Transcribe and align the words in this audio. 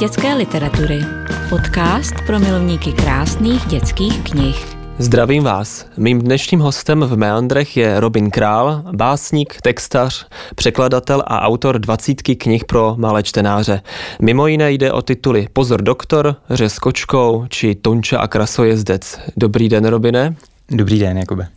dětské 0.00 0.34
literatury. 0.34 1.00
Podcast 1.48 2.14
pro 2.26 2.38
milovníky 2.38 2.92
krásných 2.92 3.66
dětských 3.66 4.22
knih. 4.22 4.66
Zdravím 4.98 5.44
vás. 5.44 5.86
Mým 5.96 6.18
dnešním 6.18 6.60
hostem 6.60 7.00
v 7.00 7.16
Meandrech 7.16 7.76
je 7.76 8.00
Robin 8.00 8.30
Král, 8.30 8.82
básník, 8.96 9.60
textař, 9.62 10.26
překladatel 10.54 11.22
a 11.26 11.40
autor 11.40 11.78
dvacítky 11.78 12.36
knih 12.36 12.64
pro 12.64 12.94
malé 12.98 13.22
čtenáře. 13.22 13.80
Mimo 14.22 14.46
jiné 14.46 14.72
jde 14.72 14.92
o 14.92 15.02
tituly 15.02 15.48
Pozor 15.52 15.82
doktor, 15.82 16.36
Řez 16.50 16.78
kočkou 16.78 17.44
či 17.48 17.74
Tonča 17.74 18.18
a 18.18 18.28
krasojezdec. 18.28 19.18
Dobrý 19.36 19.68
den, 19.68 19.84
Robine. 19.84 20.34
Dobrý 20.70 20.98
den, 20.98 21.18
Jakube. 21.18 21.48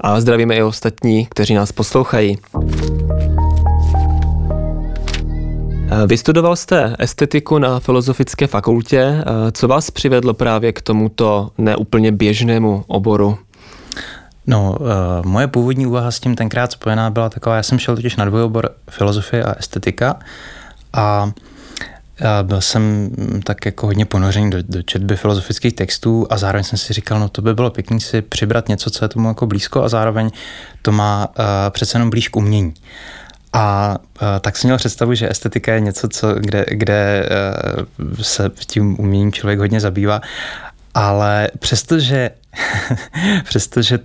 A 0.00 0.20
zdravíme 0.20 0.56
i 0.56 0.62
ostatní, 0.62 1.26
kteří 1.26 1.54
nás 1.54 1.72
poslouchají. 1.72 2.38
Vystudoval 6.06 6.56
jste 6.56 6.96
estetiku 6.98 7.58
na 7.58 7.80
Filozofické 7.80 8.46
fakultě. 8.46 9.24
Co 9.52 9.68
vás 9.68 9.90
přivedlo 9.90 10.34
právě 10.34 10.72
k 10.72 10.82
tomuto 10.82 11.50
neúplně 11.58 12.12
běžnému 12.12 12.84
oboru? 12.86 13.38
No, 14.46 14.76
uh, 14.80 14.86
moje 15.26 15.46
původní 15.46 15.86
úvaha 15.86 16.10
s 16.10 16.20
tím 16.20 16.36
tenkrát 16.36 16.72
spojená 16.72 17.10
byla 17.10 17.28
taková, 17.28 17.56
já 17.56 17.62
jsem 17.62 17.78
šel 17.78 17.96
totiž 17.96 18.16
na 18.16 18.24
dvojobor 18.24 18.70
filozofie 18.90 19.44
a 19.44 19.54
estetika 19.58 20.18
a 20.92 21.30
byl 22.42 22.60
jsem 22.60 23.10
tak 23.44 23.66
jako 23.66 23.86
hodně 23.86 24.04
ponořený 24.04 24.50
do, 24.50 24.58
do 24.62 24.82
četby 24.82 25.16
filozofických 25.16 25.74
textů 25.74 26.26
a 26.30 26.38
zároveň 26.38 26.64
jsem 26.64 26.78
si 26.78 26.92
říkal, 26.92 27.20
no 27.20 27.28
to 27.28 27.42
by 27.42 27.54
bylo 27.54 27.70
pěkný 27.70 28.00
si 28.00 28.22
přibrat 28.22 28.68
něco, 28.68 28.90
co 28.90 29.04
je 29.04 29.08
tomu 29.08 29.28
jako 29.28 29.46
blízko 29.46 29.82
a 29.82 29.88
zároveň 29.88 30.30
to 30.82 30.92
má 30.92 31.28
uh, 31.28 31.44
přece 31.70 31.96
jenom 31.96 32.10
blíž 32.10 32.28
k 32.28 32.36
umění. 32.36 32.74
A 33.52 33.96
uh, 34.22 34.28
tak 34.40 34.56
jsem 34.56 34.68
měl 34.68 34.78
představu, 34.78 35.14
že 35.14 35.30
estetika 35.30 35.74
je 35.74 35.80
něco, 35.80 36.08
co, 36.08 36.34
kde, 36.34 36.64
kde 36.68 37.28
uh, 37.98 38.14
se 38.22 38.50
tím 38.66 39.00
uměním 39.00 39.32
člověk 39.32 39.58
hodně 39.58 39.80
zabývá, 39.80 40.20
ale 40.94 41.48
přestože 41.58 42.30
přestože 43.44 43.98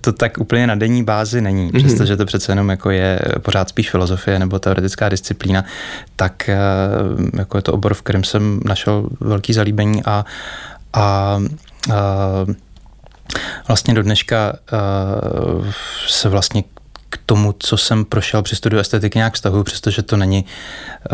to 0.00 0.12
tak 0.12 0.38
úplně 0.38 0.66
na 0.66 0.74
denní 0.74 1.04
bázi 1.04 1.40
není, 1.40 1.70
mm-hmm. 1.70 1.78
přestože 1.78 2.16
to 2.16 2.26
přece 2.26 2.52
jenom 2.52 2.68
jako 2.68 2.90
je 2.90 3.20
pořád 3.42 3.68
spíš 3.68 3.90
filozofie 3.90 4.38
nebo 4.38 4.58
teoretická 4.58 5.08
disciplína, 5.08 5.64
tak 6.16 6.50
jako 7.38 7.58
je 7.58 7.62
to 7.62 7.72
obor, 7.72 7.94
v 7.94 8.02
kterém 8.02 8.24
jsem 8.24 8.60
našel 8.64 9.08
velký 9.20 9.52
zalíbení 9.52 10.02
a, 10.04 10.10
a, 10.10 10.24
a 10.92 11.40
vlastně 13.68 13.94
do 13.94 14.02
dneška 14.02 14.52
se 16.08 16.28
vlastně 16.28 16.64
k 17.10 17.18
tomu, 17.26 17.54
co 17.58 17.76
jsem 17.76 18.04
prošel 18.04 18.42
při 18.42 18.56
studiu 18.56 18.80
estetiky 18.80 19.18
nějak 19.18 19.34
vztahuji, 19.34 19.64
přestože 19.64 20.02
to 20.02 20.16
není 20.16 20.44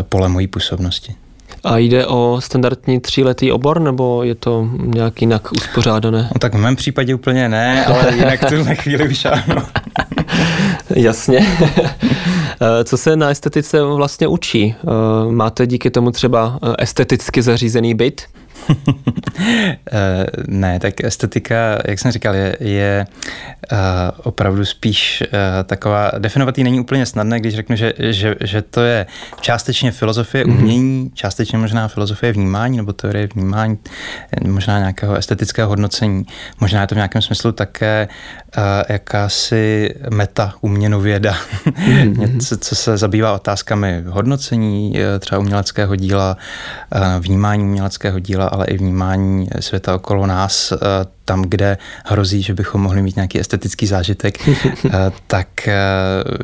pole 0.09 0.29
mojí 0.29 0.47
působnosti. 0.47 1.15
A 1.63 1.77
jde 1.77 2.07
o 2.07 2.41
standardní 2.41 2.99
tříletý 2.99 3.51
obor, 3.51 3.81
nebo 3.81 4.23
je 4.23 4.35
to 4.35 4.69
nějak 4.77 5.21
jinak 5.21 5.51
uspořádané? 5.51 6.29
No 6.33 6.39
tak 6.39 6.53
v 6.53 6.57
mém 6.57 6.75
případě 6.75 7.15
úplně 7.15 7.49
ne, 7.49 7.85
ale 7.85 8.15
jinak 8.15 8.43
v 8.43 8.49
tuhle 8.49 8.75
chvíli 8.75 9.09
už 9.09 9.25
ano. 9.25 9.67
Jasně. 10.95 11.47
Co 12.83 12.97
se 12.97 13.15
na 13.15 13.29
estetice 13.29 13.83
vlastně 13.83 14.27
učí? 14.27 14.75
Máte 15.29 15.67
díky 15.67 15.89
tomu 15.89 16.11
třeba 16.11 16.59
esteticky 16.79 17.41
zařízený 17.41 17.93
byt? 17.93 18.21
Eh, 19.91 20.25
ne, 20.47 20.79
tak 20.79 21.03
estetika, 21.03 21.79
jak 21.87 21.99
jsem 21.99 22.11
říkal, 22.11 22.35
je, 22.35 22.57
je 22.59 23.07
uh, 23.71 23.77
opravdu 24.23 24.65
spíš 24.65 25.23
uh, 25.23 25.29
taková, 25.63 26.11
definovat 26.17 26.57
není 26.57 26.79
úplně 26.79 27.05
snadné, 27.05 27.39
když 27.39 27.55
řeknu, 27.55 27.75
že, 27.75 27.93
že, 27.99 28.35
že 28.41 28.61
to 28.61 28.81
je 28.81 29.05
částečně 29.41 29.91
filozofie 29.91 30.45
mm-hmm. 30.45 30.57
umění, 30.57 31.11
částečně 31.13 31.57
možná 31.57 31.87
filozofie 31.87 32.33
vnímání 32.33 32.77
nebo 32.77 32.93
teorie 32.93 33.27
vnímání, 33.27 33.77
možná 34.47 34.79
nějakého 34.79 35.15
estetického 35.15 35.69
hodnocení, 35.69 36.25
možná 36.59 36.81
je 36.81 36.87
to 36.87 36.95
v 36.95 36.97
nějakém 36.97 37.21
smyslu 37.21 37.51
také 37.51 38.07
uh, 38.57 38.63
jakási 38.89 39.95
meta 40.09 40.53
uměnověda, 40.61 41.37
mm-hmm. 41.65 42.37
něco, 42.51 42.57
co 42.57 42.75
se 42.75 42.97
zabývá 42.97 43.33
otázkami 43.33 44.03
hodnocení 44.07 44.93
třeba 45.19 45.39
uměleckého 45.39 45.95
díla, 45.95 46.37
uh, 46.95 47.01
vnímání 47.19 47.63
uměleckého 47.63 48.19
díla, 48.19 48.47
ale 48.47 48.65
i 48.65 48.77
vnímání 48.77 49.47
světa 49.59 49.95
okolo 49.95 50.27
nás, 50.27 50.71
eh, 50.71 50.77
tam, 51.25 51.41
kde 51.41 51.77
hrozí, 52.05 52.41
že 52.41 52.53
bychom 52.53 52.81
mohli 52.81 53.01
mít 53.01 53.15
nějaký 53.15 53.39
estetický 53.39 53.87
zážitek, 53.87 54.47
eh, 54.47 55.11
tak 55.27 55.67
eh, 55.67 55.73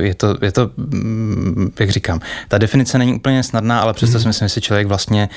je 0.03 0.16
to, 0.16 0.38
je 0.41 0.51
to, 0.51 0.72
mm, 0.78 1.72
jak 1.79 1.89
říkám, 1.89 2.19
ta 2.47 2.57
definice 2.57 2.97
není 2.97 3.13
úplně 3.13 3.44
snadná, 3.44 3.81
ale 3.81 3.94
přesto 3.94 4.18
mm. 4.18 4.22
si 4.22 4.28
myslím, 4.28 4.47
že 4.47 4.62
člověk 4.62 4.88
vlastně, 4.88 5.29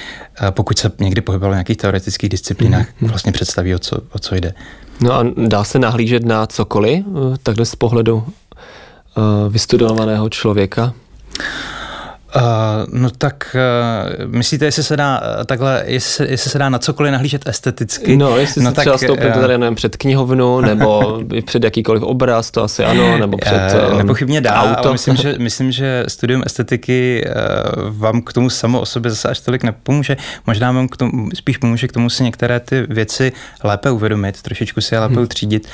pokud 0.50 0.78
se 0.78 0.92
někdy 0.98 1.20
pohyboval 1.20 1.52
v 1.52 1.54
nějakých 1.54 1.76
teoretických 1.76 2.30
disciplínách, 2.30 2.86
mm. 3.00 3.08
vlastně 3.08 3.32
představí, 3.32 3.74
o 3.74 3.78
co, 3.78 3.96
o 4.12 4.18
co 4.18 4.34
jde. 4.34 4.54
No 5.00 5.12
a 5.12 5.26
dá 5.36 5.64
se 5.64 5.78
nahlížet 5.78 6.24
na 6.24 6.46
cokoliv, 6.46 7.04
takhle 7.42 7.64
z 7.66 7.74
pohledu 7.74 8.26
vystudovaného 9.48 10.28
člověka? 10.28 10.92
Uh, 12.36 12.42
no 13.00 13.10
tak 13.10 13.56
uh, 14.26 14.32
myslíte, 14.32 14.64
jestli 14.64 14.82
se 14.82 14.96
dá 14.96 15.20
uh, 15.20 15.44
takhle, 15.44 15.82
jestli 15.86 16.10
se, 16.12 16.32
jestli 16.32 16.50
se 16.50 16.58
dá 16.58 16.68
na 16.68 16.78
cokoliv 16.78 17.12
nahlížet 17.12 17.48
esteticky? 17.48 18.16
No, 18.16 18.38
jestli 18.38 18.62
no, 18.62 18.70
se 18.70 18.74
tak, 18.74 18.82
třeba 18.82 18.98
stoupit 18.98 19.34
uh, 19.34 19.40
tady 19.40 19.58
nevím, 19.58 19.74
před 19.74 19.96
knihovnu, 19.96 20.60
nebo 20.60 21.20
před 21.46 21.64
jakýkoliv 21.64 22.02
obraz, 22.02 22.50
to 22.50 22.62
asi 22.62 22.84
ano, 22.84 23.18
nebo 23.18 23.38
před 23.38 23.74
uh, 23.90 23.98
Nepochybně 23.98 24.40
dá, 24.40 24.54
auto. 24.54 24.84
ale 24.84 24.92
myslím 24.92 25.16
že, 25.16 25.34
myslím, 25.38 25.72
že 25.72 26.04
studium 26.08 26.42
estetiky 26.46 27.24
uh, 27.26 27.98
vám 27.98 28.22
k 28.22 28.32
tomu 28.32 28.50
samo 28.50 28.80
o 28.80 28.86
sobě 28.86 29.10
zase 29.10 29.28
až 29.28 29.40
tolik 29.40 29.62
nepomůže. 29.62 30.16
Možná 30.46 30.72
vám 30.72 30.88
k 30.88 30.96
tomu, 30.96 31.28
spíš 31.34 31.56
pomůže 31.56 31.88
k 31.88 31.92
tomu 31.92 32.10
si 32.10 32.24
některé 32.24 32.60
ty 32.60 32.86
věci 32.88 33.32
lépe 33.64 33.90
uvědomit, 33.90 34.42
trošičku 34.42 34.80
si 34.80 34.94
je 34.94 34.98
lépe 34.98 35.14
hmm. 35.14 35.24
utřídit 35.24 35.68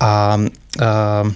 a 0.00 0.38
uh, 0.80 1.30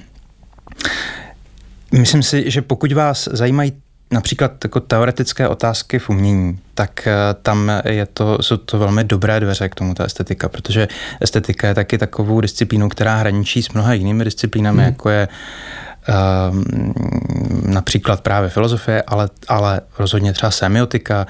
myslím 1.93 2.23
si, 2.23 2.51
že 2.51 2.63
pokud 2.63 2.93
vás 2.93 3.29
zajímají 3.33 3.73
například 4.13 4.65
jako 4.65 4.81
teoretické 4.81 5.49
otázky 5.49 5.99
v 5.99 6.11
umění, 6.11 6.59
tak 6.75 7.07
eh, 7.07 7.15
tam 7.43 7.73
je 7.85 8.07
to, 8.07 8.39
jsou 8.41 8.57
to 8.57 8.79
velmi 8.79 9.05
dobré 9.05 9.41
dveře 9.41 9.69
k 9.69 9.75
tomu 9.75 9.95
ta 9.95 10.05
estetika, 10.05 10.49
protože 10.49 10.89
estetika 11.21 11.69
je 11.69 11.75
taky 11.75 11.99
takovou 11.99 12.41
disciplínou, 12.41 12.89
která 12.89 13.17
hraničí 13.17 13.63
s 13.63 13.69
mnoha 13.69 13.93
jinými 13.93 14.25
disciplínami, 14.25 14.83
hmm. 14.83 14.93
jako 14.93 15.11
je 15.11 15.29
um, 16.51 16.95
například 17.67 18.21
právě 18.21 18.49
filozofie, 18.49 19.03
ale, 19.03 19.29
ale 19.49 19.81
rozhodně 19.99 20.33
třeba 20.33 20.51
semiotika, 20.51 21.27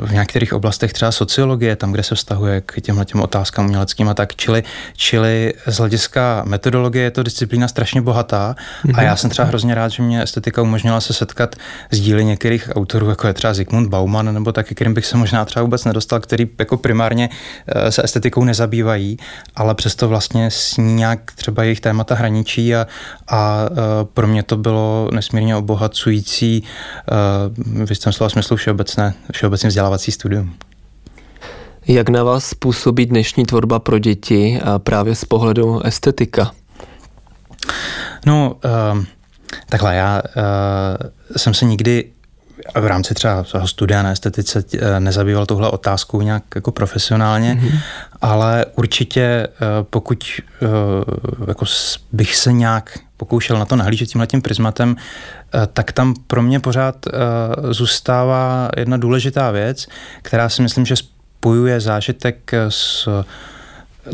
v 0.00 0.12
některých 0.12 0.52
oblastech 0.52 0.92
třeba 0.92 1.12
sociologie, 1.12 1.76
tam, 1.76 1.92
kde 1.92 2.02
se 2.02 2.14
vztahuje 2.14 2.60
k 2.60 2.80
těmhle 2.80 3.04
těm 3.04 3.20
otázkám 3.20 3.64
uměleckým 3.64 4.08
a 4.08 4.14
tak, 4.14 4.36
čili, 4.36 4.62
čili 4.96 5.54
z 5.66 5.76
hlediska 5.76 6.42
metodologie 6.46 7.04
je 7.04 7.10
to 7.10 7.22
disciplína 7.22 7.68
strašně 7.68 8.02
bohatá 8.02 8.54
a 8.94 9.02
já 9.02 9.16
jsem 9.16 9.30
třeba 9.30 9.48
hrozně 9.48 9.74
rád, 9.74 9.88
že 9.88 10.02
mě 10.02 10.22
estetika 10.22 10.62
umožnila 10.62 11.00
se 11.00 11.12
setkat 11.12 11.56
s 11.90 12.00
díly 12.00 12.24
některých 12.24 12.70
autorů, 12.74 13.08
jako 13.08 13.26
je 13.26 13.34
třeba 13.34 13.54
Zygmunt 13.54 13.88
Bauman, 13.88 14.34
nebo 14.34 14.52
taky, 14.52 14.74
kterým 14.74 14.94
bych 14.94 15.06
se 15.06 15.16
možná 15.16 15.44
třeba 15.44 15.62
vůbec 15.62 15.84
nedostal, 15.84 16.20
který 16.20 16.48
jako 16.58 16.76
primárně 16.76 17.28
eh, 17.66 17.92
se 17.92 18.04
estetikou 18.04 18.44
nezabývají, 18.44 19.16
ale 19.56 19.74
přesto 19.74 20.08
vlastně 20.08 20.50
s 20.50 20.76
ní 20.76 20.94
nějak 20.94 21.32
třeba 21.32 21.62
jejich 21.62 21.80
témata 21.80 22.14
hraničí 22.14 22.74
a, 22.74 22.86
a 23.28 23.66
eh, 23.70 23.74
pro 24.14 24.26
mě 24.26 24.42
to 24.42 24.56
bylo 24.56 25.08
nesmírně 25.12 25.56
obohacující 25.56 26.62
eh, 26.62 27.86
v 27.86 27.90
jistém 27.90 28.12
slova 28.12 28.30
smyslu 28.30 28.56
všeobecné 28.56 29.14
všeobecně 29.36 29.68
vzdělávací 29.68 30.12
studium. 30.12 30.54
Jak 31.88 32.08
na 32.08 32.24
vás 32.24 32.54
působí 32.54 33.06
dnešní 33.06 33.46
tvorba 33.46 33.78
pro 33.78 33.98
děti 33.98 34.60
a 34.64 34.78
právě 34.78 35.14
z 35.14 35.24
pohledu 35.24 35.86
estetika? 35.86 36.50
No, 38.26 38.56
uh, 38.94 39.04
takhle, 39.68 39.96
já 39.96 40.22
uh, 40.22 41.36
jsem 41.36 41.54
se 41.54 41.64
nikdy 41.64 42.10
v 42.74 42.86
rámci 42.86 43.14
třeba 43.14 43.44
svého 43.44 43.68
studia 43.68 44.02
na 44.02 44.10
estetice 44.10 44.64
eh, 44.78 45.00
nezabýval 45.00 45.46
tuhle 45.46 45.70
otázkou 45.70 46.20
nějak 46.20 46.42
jako 46.54 46.72
profesionálně, 46.72 47.54
mm-hmm. 47.54 47.78
ale 48.20 48.66
určitě 48.74 49.48
pokud 49.90 50.24
jako 51.48 51.64
bych 52.12 52.36
se 52.36 52.52
nějak 52.52 52.98
pokoušel 53.16 53.58
na 53.58 53.64
to 53.64 53.76
nahlížet 53.76 54.08
tímhle 54.08 54.26
tím 54.26 54.42
prismatem, 54.42 54.96
Eh, 55.54 55.66
tak 55.72 55.92
tam 55.92 56.14
pro 56.26 56.42
mě 56.42 56.60
pořád 56.60 57.06
eh, 57.06 57.10
zůstává 57.72 58.68
jedna 58.76 58.96
důležitá 58.96 59.50
věc, 59.50 59.86
která 60.22 60.48
si 60.48 60.62
myslím, 60.62 60.86
že 60.86 60.96
spojuje 60.96 61.80
zážitek 61.80 62.52
s 62.68 63.08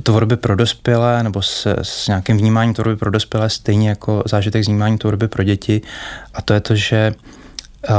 tvorby 0.03 0.37
pro 0.37 0.57
dospělé 0.57 1.23
nebo 1.23 1.43
s, 1.43 1.75
s 1.83 2.09
nějakým 2.09 2.37
vnímáním 2.37 2.75
tvorby 2.75 2.97
pro 2.97 3.11
dospělé 3.11 3.51
stejně 3.51 3.89
jako 3.89 4.23
zážitek 4.27 4.67
vnímání 4.67 4.99
tvorby 4.99 5.29
pro 5.29 5.45
děti. 5.45 5.83
A 6.35 6.43
to 6.43 6.55
je 6.55 6.61
to, 6.61 6.75
že 6.75 7.15
uh, 7.91 7.97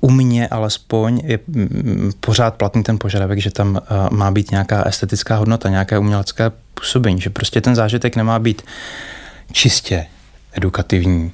u 0.00 0.10
mě 0.10 0.48
alespoň 0.48 1.20
je 1.24 1.38
mm, 1.46 2.10
pořád 2.20 2.54
platný 2.54 2.82
ten 2.82 2.98
požadavek, 2.98 3.38
že 3.38 3.50
tam 3.50 3.80
má 4.10 4.30
být 4.30 4.50
nějaká 4.50 4.82
estetická 4.82 5.36
hodnota, 5.36 5.68
nějaké 5.68 5.98
umělecké 5.98 6.50
působení, 6.74 7.20
že 7.20 7.30
prostě 7.30 7.60
ten 7.60 7.74
zážitek 7.74 8.16
nemá 8.16 8.38
být 8.38 8.62
čistě 9.52 10.06
edukativní, 10.56 11.32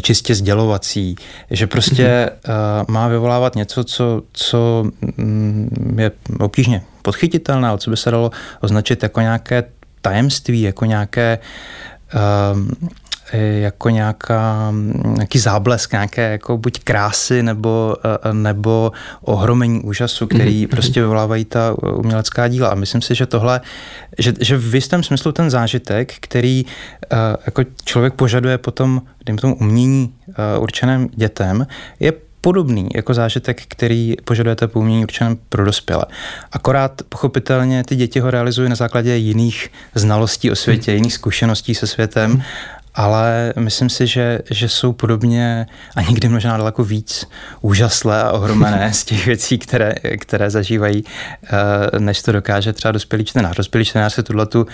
čistě 0.00 0.34
sdělovací, 0.34 1.16
že 1.50 1.66
prostě 1.66 2.30
mm-hmm. 2.30 2.84
má 2.88 3.08
vyvolávat 3.08 3.56
něco, 3.56 3.84
co, 3.84 4.22
co 4.32 4.84
mm, 5.16 5.96
je 5.98 6.10
obtížně 6.40 6.82
podchytitelné, 7.02 7.68
ale 7.68 7.78
co 7.78 7.90
by 7.90 7.96
se 7.96 8.10
dalo 8.10 8.30
označit 8.60 9.02
jako 9.02 9.20
nějaké 9.20 9.64
tajemství, 10.00 10.62
jako 10.62 10.84
nějaké 10.84 11.38
uh, 12.14 12.60
jako 13.38 13.90
nějaká, 13.90 14.72
nějaký 15.04 15.38
záblesk, 15.38 15.92
nějaké 15.92 16.30
jako 16.30 16.58
buď 16.58 16.78
krásy 16.84 17.42
nebo, 17.42 17.96
e, 18.24 18.34
nebo 18.34 18.92
ohromení 19.22 19.80
úžasu, 19.80 20.26
který 20.26 20.66
mm-hmm. 20.66 20.70
prostě 20.70 21.00
vyvolávají 21.00 21.44
ta 21.44 21.74
umělecká 21.82 22.48
díla. 22.48 22.68
A 22.68 22.74
myslím 22.74 23.02
si, 23.02 23.14
že 23.14 23.26
tohle, 23.26 23.60
že, 24.18 24.32
že 24.40 24.56
v 24.56 24.74
jistém 24.74 25.02
smyslu 25.02 25.32
ten 25.32 25.50
zážitek, 25.50 26.14
který 26.20 26.60
e, 26.60 26.66
jako 27.46 27.62
člověk 27.84 28.14
požaduje 28.14 28.58
potom, 28.58 29.02
dejme 29.26 29.40
tomu 29.40 29.56
umění 29.56 30.14
e, 30.28 30.58
určeném 30.58 31.08
dětem, 31.16 31.66
je 32.00 32.12
podobný 32.44 32.88
jako 32.94 33.14
zážitek, 33.14 33.62
který 33.68 34.14
požadujete 34.24 34.68
po 34.68 34.80
umění 34.80 35.02
určeném 35.02 35.36
pro 35.48 35.64
dospělé. 35.64 36.04
Akorát 36.52 37.02
pochopitelně 37.08 37.84
ty 37.84 37.96
děti 37.96 38.20
ho 38.20 38.30
realizují 38.30 38.68
na 38.68 38.74
základě 38.74 39.16
jiných 39.16 39.68
znalostí 39.94 40.50
o 40.50 40.56
světě, 40.56 40.92
jiných 40.92 41.14
zkušeností 41.14 41.74
se 41.74 41.86
světem 41.86 42.42
ale 42.94 43.52
myslím 43.58 43.90
si, 43.90 44.06
že, 44.06 44.38
že 44.50 44.68
jsou 44.68 44.92
podobně 44.92 45.66
a 45.96 46.02
někdy 46.02 46.28
možná 46.28 46.56
daleko 46.56 46.84
víc 46.84 47.28
úžaslé 47.60 48.22
a 48.22 48.32
ohromené 48.32 48.92
z 48.94 49.04
těch 49.04 49.26
věcí, 49.26 49.58
které, 49.58 49.94
které 50.20 50.50
zažívají, 50.50 51.04
eh, 51.04 51.98
než 51.98 52.22
to 52.22 52.32
dokáže 52.32 52.72
třeba 52.72 52.92
dospělý 52.92 53.24
čtenář. 53.24 53.56
Dospělý 53.56 53.84
čtenář 53.84 54.14
se 54.14 54.22
tuto 54.22 54.66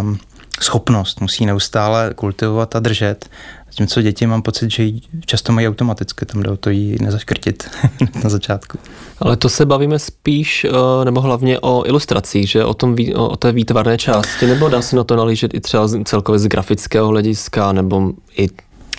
um, 0.00 0.18
schopnost 0.60 1.20
musí 1.20 1.46
neustále 1.46 2.12
kultivovat 2.14 2.76
a 2.76 2.80
držet 2.80 3.28
Zatímco 3.70 4.02
děti 4.02 4.26
mám 4.26 4.42
pocit, 4.42 4.70
že 4.70 4.82
ji 4.82 5.00
často 5.26 5.52
mají 5.52 5.68
automaticky, 5.68 6.26
tam 6.26 6.42
jde 6.42 6.50
o 6.50 6.56
to 6.56 6.70
jí 6.70 6.96
nezaškrtit 7.00 7.70
na 8.24 8.30
začátku. 8.30 8.78
Ale 9.18 9.36
to 9.36 9.48
se 9.48 9.66
bavíme 9.66 9.98
spíš, 9.98 10.64
eh, 10.64 11.04
nebo 11.04 11.20
hlavně 11.20 11.58
o 11.60 11.86
ilustracích, 11.86 12.50
že 12.50 12.64
o, 12.64 12.74
tom, 12.74 12.96
o 13.16 13.36
té 13.36 13.52
výtvarné 13.52 13.98
části, 13.98 14.46
nebo 14.46 14.68
dá 14.68 14.82
se 14.82 14.96
na 14.96 15.04
to 15.04 15.16
nalížet 15.16 15.54
i 15.54 15.60
třeba 15.60 15.88
celkově 16.04 16.38
z 16.38 16.46
grafického 16.46 17.08
hlediska, 17.08 17.72
nebo 17.72 18.12
i 18.36 18.48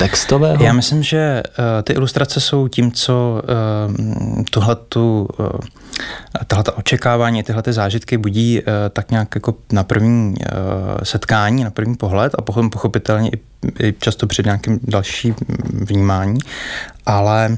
textového? 0.01 0.63
Já 0.63 0.73
myslím, 0.73 1.03
že 1.03 1.43
uh, 1.45 1.65
ty 1.83 1.93
ilustrace 1.93 2.39
jsou 2.39 2.67
tím, 2.67 2.91
co 2.91 3.41
uh, 3.43 4.43
tuhletu, 4.49 5.27
uh, 5.39 5.47
tahle 6.47 6.63
očekávání, 6.75 7.43
tyhle 7.43 7.63
ty 7.63 7.73
zážitky 7.73 8.17
budí 8.17 8.59
uh, 8.59 8.65
tak 8.89 9.11
nějak 9.11 9.35
jako 9.35 9.55
na 9.71 9.83
první 9.83 10.29
uh, 10.29 10.37
setkání, 11.03 11.63
na 11.63 11.69
první 11.69 11.95
pohled 11.95 12.35
a 12.37 12.41
potom 12.41 12.69
pochopitelně 12.69 13.29
i, 13.29 13.39
i 13.87 13.93
často 13.99 14.27
před 14.27 14.45
nějakým 14.45 14.79
dalším 14.83 15.35
vnímání, 15.73 16.39
ale 17.05 17.57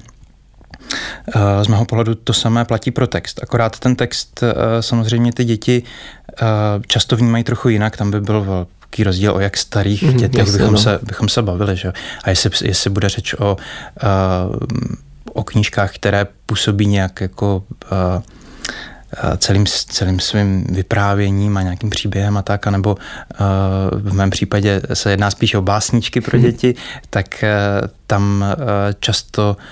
z 1.62 1.68
mého 1.68 1.86
pohledu 1.86 2.16
to 2.16 2.34
samé 2.34 2.66
platí 2.66 2.92
pro 2.92 3.08
text. 3.08 3.40
Akorát 3.44 3.80
ten 3.80 3.96
text 3.96 4.44
samozřejmě 4.80 5.34
ty 5.34 5.46
děti 5.46 5.84
často 6.88 7.16
vnímají 7.16 7.44
trochu 7.44 7.70
jinak. 7.70 7.98
Tam 7.98 8.12
by 8.12 8.22
byl 8.22 8.42
velký 8.42 9.04
rozdíl, 9.04 9.36
o 9.36 9.40
jak 9.40 9.58
starých 9.58 10.04
mm, 10.04 10.18
dětech 10.18 10.40
jasně, 10.40 10.58
bychom, 10.58 10.74
no. 10.74 10.80
se, 10.80 11.00
bychom 11.04 11.30
se 11.30 11.42
bavili. 11.42 11.78
Že? 11.78 11.94
A 12.24 12.30
jestli, 12.30 12.50
jestli 12.64 12.90
bude 12.90 13.10
řeč 13.10 13.34
o, 13.34 13.58
o 15.34 15.44
knížkách, 15.44 15.96
které 15.96 16.28
působí 16.46 16.88
nějak 16.88 17.22
jako 17.22 17.64
celým, 19.38 19.66
celým 19.68 20.20
svým 20.20 20.64
vyprávěním 20.70 21.58
a 21.58 21.62
nějakým 21.62 21.90
příběhem 21.90 22.38
a 22.38 22.42
tak, 22.42 22.68
anebo 22.68 22.96
uh, 22.96 24.00
v 24.00 24.14
mém 24.14 24.30
případě 24.30 24.82
se 24.94 25.12
jedná 25.12 25.32
spíš 25.32 25.54
o 25.54 25.62
básničky 25.62 26.22
pro 26.22 26.38
mhm. 26.38 26.46
děti, 26.46 26.76
tak 27.10 27.44
uh, 27.44 27.88
tam 28.08 28.46
uh, 28.58 28.94
často 29.00 29.58
uh, 29.60 29.66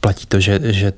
platí 0.00 0.26
to, 0.26 0.40
že, 0.40 0.60
že 0.62 0.92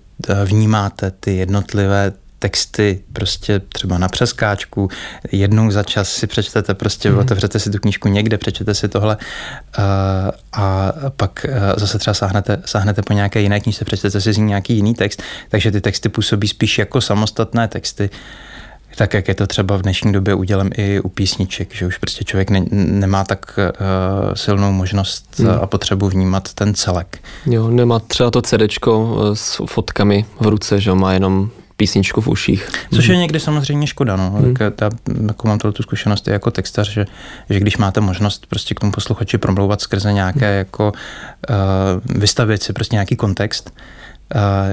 vnímáte 0.45 1.11
ty 1.11 1.37
jednotlivé 1.37 2.13
texty 2.45 3.01
prostě 3.13 3.61
třeba 3.61 3.99
na 3.99 4.09
přeskáčku, 4.09 4.89
jednou 5.33 5.71
za 5.71 5.83
čas 5.83 6.09
si 6.09 6.27
přečtete, 6.27 6.75
prostě 6.75 7.11
mm. 7.11 7.19
otevřete 7.19 7.59
si 7.59 7.71
tu 7.71 7.79
knížku 7.79 8.09
někde, 8.09 8.39
přečtete 8.39 8.75
si 8.75 8.89
tohle 8.89 9.17
uh, 9.17 9.85
a 10.53 10.93
pak 11.17 11.47
uh, 11.49 11.55
zase 11.77 11.99
třeba 11.99 12.15
sáhnete, 12.15 12.63
sáhnete 12.65 13.03
po 13.03 13.13
nějaké 13.13 13.41
jiné 13.41 13.61
knížce, 13.61 13.85
přečtete 13.85 14.21
si 14.21 14.33
z 14.33 14.37
ní 14.37 14.45
nějaký 14.45 14.75
jiný 14.75 14.95
text, 14.95 15.23
takže 15.49 15.71
ty 15.71 15.81
texty 15.81 16.09
působí 16.09 16.49
spíš 16.49 16.79
jako 16.79 17.01
samostatné 17.01 17.69
texty, 17.69 18.11
tak 18.95 19.15
jak 19.15 19.29
je 19.29 19.35
to 19.35 19.47
třeba 19.47 19.77
v 19.77 19.83
dnešní 19.83 20.13
době 20.13 20.35
udělem 20.35 20.71
i 20.77 21.01
u 21.01 21.09
písniček, 21.09 21.75
že 21.75 21.87
už 21.87 21.99
prostě 21.99 22.25
člověk 22.25 22.51
ne, 22.51 22.65
nemá 22.71 23.25
tak 23.25 23.59
uh, 23.59 24.35
silnou 24.35 24.73
možnost 24.73 25.39
hmm. 25.39 25.51
a 25.63 25.67
potřebu 25.67 26.09
vnímat 26.09 26.53
ten 26.53 26.75
celek. 26.75 27.19
Jo, 27.47 27.71
nemá 27.71 27.99
třeba 27.99 28.31
to 28.31 28.43
CDčko 28.43 29.21
s 29.35 29.63
fotkami 29.67 30.25
v 30.41 30.47
ruce, 30.47 30.81
že 30.81 30.95
má 30.95 31.13
jenom 31.13 31.51
písničku 31.77 32.21
v 32.21 32.29
uších. 32.29 32.69
Což 32.95 33.07
je 33.07 33.17
někdy 33.17 33.41
samozřejmě 33.41 33.87
škoda, 33.87 34.17
no. 34.17 34.31
Hmm. 34.31 34.55
Tak 34.55 34.75
ta, 34.77 34.91
jako 35.27 35.49
mám 35.49 35.59
tu 35.59 35.83
zkušenost 35.83 36.29
i 36.29 36.31
jako 36.31 36.51
textař, 36.51 36.91
že, 36.91 37.07
že 37.51 37.61
když 37.61 37.77
máte 37.77 38.01
možnost 38.01 38.47
prostě 38.47 38.75
k 38.75 38.81
tomu 38.81 38.93
posluchači 38.93 39.39
promlouvat 39.39 39.81
skrze 39.81 40.13
nějaké 40.13 40.49
hmm. 40.49 40.59
jako 40.59 40.93
uh, 41.51 42.17
vystavit 42.21 42.63
si 42.63 42.73
prostě 42.73 42.97
nějaký 42.97 43.17
kontext, 43.17 43.73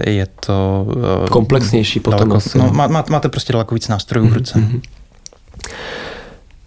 je 0.07 0.27
to... 0.45 0.86
Uh, 0.88 1.27
Komplexnější 1.27 2.00
potom 2.00 2.19
daleko, 2.19 2.36
asi. 2.36 2.57
No, 2.57 2.71
má, 2.71 2.88
má, 2.88 3.06
máte 3.09 3.30
prostě 3.30 3.53
daleko 3.53 3.75
víc 3.75 3.88
nástrojů 3.88 4.27
v 4.27 4.33
ruce. 4.33 4.59
Hmm. 4.59 4.81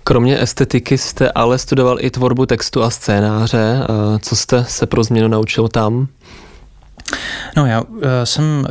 Kromě 0.05 0.43
estetiky 0.43 0.99
jste 0.99 1.31
ale 1.31 1.59
studoval 1.59 1.97
i 2.01 2.11
tvorbu 2.11 2.47
textu 2.47 2.83
a 2.83 2.91
scénáře. 2.91 3.87
Co 4.21 4.37
jste 4.37 4.65
se 4.65 4.87
pro 4.87 5.05
změnu 5.05 5.29
naučil 5.29 5.69
tam? 5.69 6.09
No 7.57 7.67
já 7.67 7.81
uh, 7.81 7.99
jsem 8.25 8.45
uh, 8.45 8.67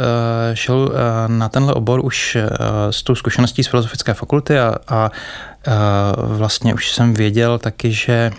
šel 0.54 0.78
uh, 0.78 0.92
na 1.28 1.50
tenhle 1.50 1.74
obor 1.74 2.06
už 2.06 2.36
uh, 2.36 2.42
s 2.90 3.04
tou 3.04 3.16
zkušeností 3.16 3.64
z 3.64 3.68
filozofické 3.68 4.14
fakulty 4.14 4.60
a, 4.60 4.76
a 4.88 5.12
uh, 5.68 6.38
vlastně 6.38 6.74
už 6.74 6.92
jsem 6.92 7.14
věděl 7.14 7.58
taky, 7.58 7.92
že 7.92 8.32
uh, 8.32 8.38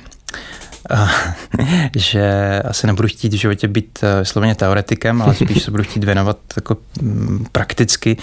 že 1.97 2.63
asi 2.65 2.87
nebudu 2.87 3.09
chtít 3.09 3.33
v 3.33 3.37
životě 3.37 3.69
být 3.69 3.99
vysloveně 4.19 4.55
teoretikem, 4.55 5.23
ale 5.23 5.35
spíš 5.35 5.63
se 5.63 5.71
budu 5.71 5.83
chtít 5.83 6.05
věnovat 6.05 6.39
jako 6.57 6.77
mm, 7.03 7.47
prakticky 7.53 8.17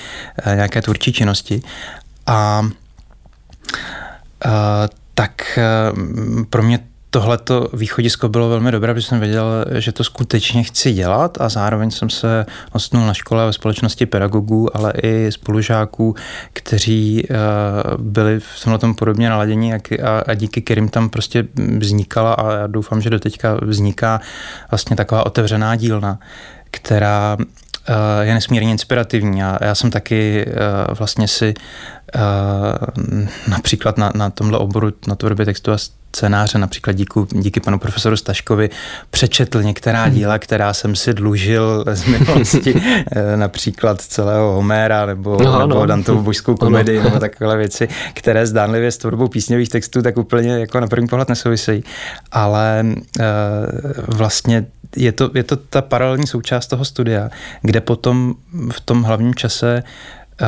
nějaké 0.56 0.82
tvůrčí 0.82 1.14
činnosti. 1.14 1.62
A 2.28 2.62
uh, 4.46 4.52
tak 5.16 5.60
pro 6.50 6.64
mě 6.64 6.80
tohleto 7.12 7.68
východisko 7.74 8.30
bylo 8.30 8.50
velmi 8.50 8.72
dobré, 8.72 8.94
protože 8.94 9.08
jsem 9.08 9.20
věděl, 9.20 9.66
že 9.78 9.92
to 9.92 10.04
skutečně 10.04 10.64
chci 10.64 10.94
dělat 10.94 11.42
a 11.42 11.50
zároveň 11.50 11.92
jsem 11.92 12.10
se 12.10 12.46
ostnul 12.72 13.06
na 13.06 13.14
škole 13.14 13.46
ve 13.46 13.54
společnosti 13.54 14.06
pedagogů, 14.06 14.78
ale 14.78 14.94
i 15.04 15.32
spolužáků, 15.32 16.16
kteří 16.54 17.28
uh, 17.30 18.04
byli 18.04 18.40
v 18.40 18.64
tomhle 18.64 18.80
tom 18.80 18.96
podobně 18.96 19.30
naladění 19.30 19.74
a, 19.74 20.34
díky 20.36 20.62
kterým 20.62 20.90
tam 20.90 21.10
prostě 21.10 21.48
vznikala 21.78 22.34
a 22.34 22.54
já 22.54 22.68
doufám, 22.68 23.02
že 23.02 23.10
do 23.10 23.20
teďka 23.20 23.58
vzniká 23.62 24.22
vlastně 24.72 24.96
taková 24.96 25.26
otevřená 25.26 25.76
dílna, 25.76 26.20
která 26.72 27.38
uh, 27.40 27.46
je 28.22 28.34
nesmírně 28.34 28.72
inspirativní. 28.72 29.44
A 29.44 29.58
já 29.62 29.76
jsem 29.76 29.92
taky 29.92 30.46
uh, 30.48 30.96
vlastně 30.98 31.28
si 31.28 31.54
například 33.48 33.98
na, 33.98 34.12
na 34.16 34.30
tomhle 34.30 34.58
oboru, 34.58 34.92
na 35.08 35.16
tvorbě 35.16 35.46
textu 35.46 35.72
a 35.72 35.78
scénáře, 36.16 36.58
například 36.58 36.94
díky, 36.94 37.20
díky 37.32 37.60
panu 37.60 37.80
profesoru 37.80 38.18
Staškovi, 38.18 38.70
přečetl 39.10 39.64
některá 39.64 40.04
hmm. 40.04 40.14
díla, 40.14 40.40
která 40.40 40.74
jsem 40.74 40.96
si 40.96 41.14
dlužil 41.14 41.86
z 41.94 42.06
minulosti, 42.08 42.82
eh, 43.12 43.38
například 43.38 44.02
celého 44.02 44.52
Homéra 44.52 45.06
nebo, 45.06 45.38
no, 45.44 45.60
nebo 45.60 45.80
no. 45.80 45.86
Dantovu 45.86 46.22
božskou 46.22 46.56
komedii 46.56 46.98
no. 46.98 47.04
nebo 47.04 47.20
takové 47.20 47.58
věci, 47.58 47.88
které 48.14 48.48
zdánlivě 48.48 48.92
s 48.92 48.98
tvorbou 48.98 49.28
písňových 49.28 49.70
textů 49.70 50.02
tak 50.02 50.18
úplně 50.18 50.60
jako 50.60 50.80
na 50.80 50.88
první 50.88 51.08
pohled 51.08 51.30
nesouvisejí. 51.30 51.84
Ale 52.32 52.86
uh, 52.86 53.26
vlastně 54.08 54.66
je 54.96 55.12
to, 55.12 55.30
je 55.34 55.44
to 55.44 55.56
ta 55.56 55.82
paralelní 55.82 56.28
součást 56.28 56.68
toho 56.68 56.86
studia, 56.86 57.30
kde 57.62 57.82
potom 57.82 58.36
v 58.72 58.80
tom 58.82 59.04
hlavním 59.04 59.36
čase 59.36 59.84
uh, 60.42 60.48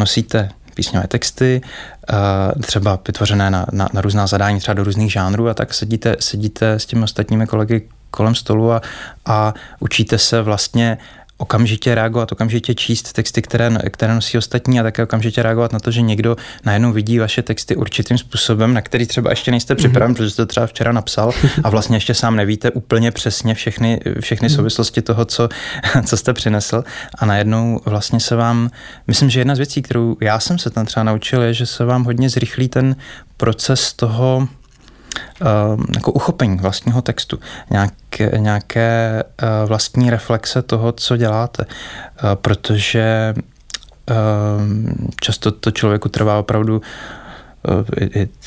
nosíte 0.00 0.48
písňové 0.74 1.08
texty, 1.08 1.60
třeba 2.62 2.98
vytvořené 3.06 3.50
na, 3.50 3.66
na, 3.72 3.88
na 3.92 4.00
různá 4.00 4.26
zadání, 4.26 4.60
třeba 4.60 4.74
do 4.74 4.84
různých 4.84 5.12
žánrů 5.12 5.48
a 5.48 5.54
tak 5.54 5.74
sedíte, 5.74 6.16
sedíte 6.20 6.72
s 6.72 6.86
těmi 6.86 7.02
ostatními 7.02 7.46
kolegy 7.46 7.88
kolem 8.10 8.34
stolu 8.34 8.72
a, 8.72 8.82
a 9.26 9.54
učíte 9.80 10.18
se 10.18 10.42
vlastně 10.42 10.98
okamžitě 11.36 11.94
reagovat, 11.94 12.32
okamžitě 12.32 12.74
číst 12.74 13.12
texty, 13.12 13.42
které, 13.42 13.70
které 13.90 14.14
nosí 14.14 14.38
ostatní 14.38 14.80
a 14.80 14.82
také 14.82 15.02
okamžitě 15.02 15.42
reagovat 15.42 15.72
na 15.72 15.78
to, 15.78 15.90
že 15.90 16.00
někdo 16.00 16.36
najednou 16.64 16.92
vidí 16.92 17.18
vaše 17.18 17.42
texty 17.42 17.76
určitým 17.76 18.18
způsobem, 18.18 18.74
na 18.74 18.80
který 18.80 19.06
třeba 19.06 19.30
ještě 19.30 19.50
nejste 19.50 19.74
připraven, 19.74 20.12
mm-hmm. 20.12 20.16
protože 20.16 20.30
jste 20.30 20.42
to 20.42 20.46
třeba 20.46 20.66
včera 20.66 20.92
napsal 20.92 21.32
a 21.64 21.70
vlastně 21.70 21.96
ještě 21.96 22.14
sám 22.14 22.36
nevíte 22.36 22.70
úplně 22.70 23.10
přesně 23.10 23.54
všechny, 23.54 24.00
všechny 24.20 24.48
mm-hmm. 24.48 24.56
souvislosti 24.56 25.02
toho, 25.02 25.24
co, 25.24 25.48
co 26.06 26.16
jste 26.16 26.32
přinesl 26.32 26.84
a 27.18 27.26
najednou 27.26 27.80
vlastně 27.84 28.20
se 28.20 28.36
vám, 28.36 28.70
myslím, 29.06 29.30
že 29.30 29.40
jedna 29.40 29.54
z 29.54 29.58
věcí, 29.58 29.82
kterou 29.82 30.16
já 30.20 30.40
jsem 30.40 30.58
se 30.58 30.70
tam 30.70 30.86
třeba 30.86 31.04
naučil, 31.04 31.42
je, 31.42 31.54
že 31.54 31.66
se 31.66 31.84
vám 31.84 32.04
hodně 32.04 32.30
zrychlí 32.30 32.68
ten 32.68 32.96
proces 33.36 33.92
toho 33.92 34.48
jako 35.94 36.12
uchopení 36.12 36.56
vlastního 36.56 37.02
textu, 37.02 37.38
nějaké, 37.70 38.30
nějaké 38.38 39.22
vlastní 39.66 40.10
reflexe 40.10 40.62
toho, 40.62 40.92
co 40.92 41.16
děláte, 41.16 41.64
protože 42.34 43.34
často 45.20 45.50
to 45.50 45.70
člověku 45.70 46.08
trvá 46.08 46.38
opravdu 46.38 46.82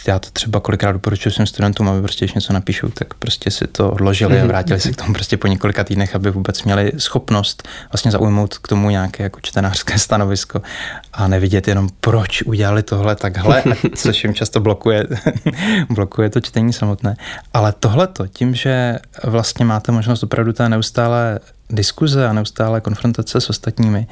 já 0.08 0.20
to 0.20 0.30
třeba 0.34 0.60
kolikrát 0.60 0.92
doporučuji 0.92 1.32
svým 1.32 1.48
studentům, 1.48 1.90
aby 1.90 2.02
prostě, 2.02 2.26
když 2.26 2.34
něco 2.34 2.54
napíšou, 2.54 2.90
tak 2.90 3.14
prostě 3.14 3.52
si 3.52 3.68
to 3.68 3.92
odložili 3.92 4.36
a 4.36 4.40
mhm. 4.40 4.48
vrátili 4.48 4.80
se 4.80 4.92
k 4.92 4.96
tomu 4.96 5.14
prostě 5.14 5.38
po 5.38 5.48
několika 5.48 5.84
týdnech, 5.84 6.16
aby 6.16 6.32
vůbec 6.32 6.64
měli 6.64 6.92
schopnost 6.98 7.68
vlastně 7.92 8.12
zaujmout 8.12 8.58
k 8.58 8.68
tomu 8.68 8.90
nějaké 8.90 9.24
jako 9.24 9.40
čtenářské 9.42 10.00
stanovisko 10.00 10.62
a 11.14 11.28
nevidět 11.28 11.68
jenom, 11.68 11.90
proč 12.00 12.42
udělali 12.42 12.84
tohle 12.84 13.16
takhle, 13.16 13.64
což 13.96 14.24
jim 14.24 14.34
často 14.34 14.60
blokuje, 14.60 15.08
blokuje 15.90 16.30
to 16.30 16.42
čtení 16.42 16.74
samotné. 16.74 17.16
Ale 17.54 17.74
tohle 17.80 18.08
to, 18.08 18.28
tím, 18.28 18.56
že 18.56 19.00
vlastně 19.24 19.66
máte 19.66 19.92
možnost 19.92 20.24
opravdu 20.24 20.54
té 20.54 20.70
neustále 20.70 21.40
diskuze 21.70 22.28
a 22.28 22.34
neustále 22.34 22.82
konfrontace 22.82 23.42
s 23.42 23.50
ostatními, 23.50 24.08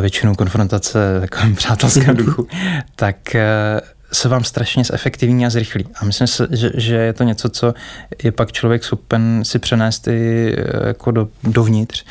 většinou 0.00 0.34
konfrontace 0.34 1.20
takovým 1.20 1.56
přátelském 1.56 2.16
duchu, 2.16 2.48
tak 2.96 3.34
eh, 3.34 3.80
se 4.12 4.28
vám 4.28 4.44
strašně 4.44 4.84
zefektivní 4.84 5.46
a 5.46 5.50
zrychlí. 5.50 5.86
A 6.00 6.04
myslím 6.04 6.26
si, 6.26 6.42
že, 6.50 6.70
že 6.74 6.96
je 6.96 7.12
to 7.12 7.24
něco, 7.24 7.48
co 7.48 7.74
je 8.22 8.32
pak 8.32 8.52
člověk 8.52 8.84
schopen 8.84 9.44
si 9.44 9.58
přenést 9.58 10.08
i 10.08 10.54
eh, 10.58 10.88
jako 10.88 11.10
do, 11.10 11.28
dovnitř 11.44 12.04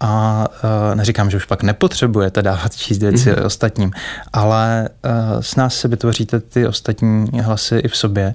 a 0.00 0.46
uh, 0.64 0.94
neříkám, 0.94 1.30
že 1.30 1.36
už 1.36 1.44
pak 1.44 1.62
nepotřebujete 1.62 2.42
dávat 2.42 2.76
číst 2.76 2.98
věci 2.98 3.32
mm-hmm. 3.32 3.46
ostatním, 3.46 3.90
ale 4.32 4.88
uh, 5.04 5.40
s 5.40 5.56
nás 5.56 5.74
si 5.74 5.88
vytvoříte 5.88 6.40
ty 6.40 6.66
ostatní 6.66 7.40
hlasy 7.40 7.76
i 7.76 7.88
v 7.88 7.96
sobě 7.96 8.34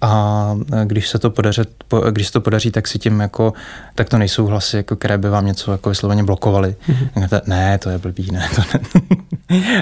a 0.00 0.54
když 0.84 1.08
se 1.08 1.18
to 1.18 1.30
podaří, 1.30 1.62
když 2.10 2.26
se 2.26 2.32
to 2.32 2.40
podaří, 2.40 2.70
tak 2.70 2.88
si 2.88 2.98
tím 2.98 3.20
jako, 3.20 3.52
tak 3.94 4.08
to 4.08 4.18
nejsou 4.18 4.46
hlasy, 4.46 4.76
jako, 4.76 4.96
které 4.96 5.18
by 5.18 5.28
vám 5.28 5.46
něco 5.46 5.72
jako 5.72 5.88
vysloveně 5.88 6.24
blokovaly. 6.24 6.76
Mm-hmm. 6.88 7.40
Ne, 7.46 7.78
to 7.78 7.90
je 7.90 7.98
blbý, 7.98 8.30
ne, 8.32 8.48
to 8.54 8.62
ne. 8.74 8.80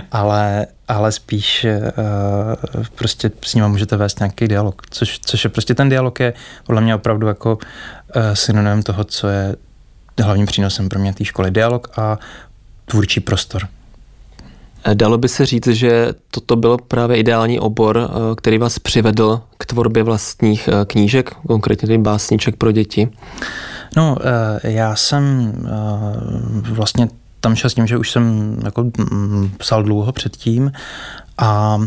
ale, 0.12 0.66
ale 0.88 1.12
spíš 1.12 1.66
uh, 1.66 2.84
prostě 2.94 3.30
s 3.44 3.54
nimi 3.54 3.68
můžete 3.68 3.96
vést 3.96 4.20
nějaký 4.20 4.48
dialog, 4.48 4.82
což, 4.90 5.18
což 5.18 5.44
je 5.44 5.50
prostě 5.50 5.74
ten 5.74 5.88
dialog 5.88 6.20
je 6.20 6.32
podle 6.66 6.80
mě 6.80 6.94
opravdu 6.94 7.26
jako 7.26 7.54
uh, 7.54 8.22
synonymem 8.34 8.82
toho, 8.82 9.04
co 9.04 9.28
je 9.28 9.56
hlavním 10.22 10.46
přínosem 10.46 10.88
pro 10.88 10.98
mě 10.98 11.14
té 11.14 11.24
školy. 11.24 11.50
Dialog 11.50 11.98
a 11.98 12.18
tvůrčí 12.84 13.20
prostor. 13.20 13.68
Dalo 14.94 15.18
by 15.18 15.28
se 15.28 15.46
říct, 15.46 15.66
že 15.66 16.12
toto 16.30 16.56
byl 16.56 16.76
právě 16.88 17.16
ideální 17.16 17.60
obor, 17.60 17.98
eh, 17.98 18.34
který 18.36 18.58
vás 18.58 18.78
přivedl 18.78 19.40
k 19.58 19.66
tvorbě 19.66 20.02
vlastních 20.02 20.68
eh, 20.68 20.84
knížek, 20.84 21.30
konkrétně 21.46 21.88
tedy 21.88 21.98
básniček 21.98 22.56
pro 22.56 22.72
děti? 22.72 23.08
No, 23.96 24.16
eh, 24.64 24.70
já 24.70 24.96
jsem 24.96 25.52
vlastně 26.62 27.08
tam 27.40 27.54
šel 27.54 27.70
s 27.70 27.74
tím, 27.74 27.86
že 27.86 27.96
už 27.96 28.10
jsem 28.10 28.56
jako 28.64 28.90
psal 29.58 29.82
dlouho 29.82 30.12
předtím 30.12 30.72
a 31.38 31.78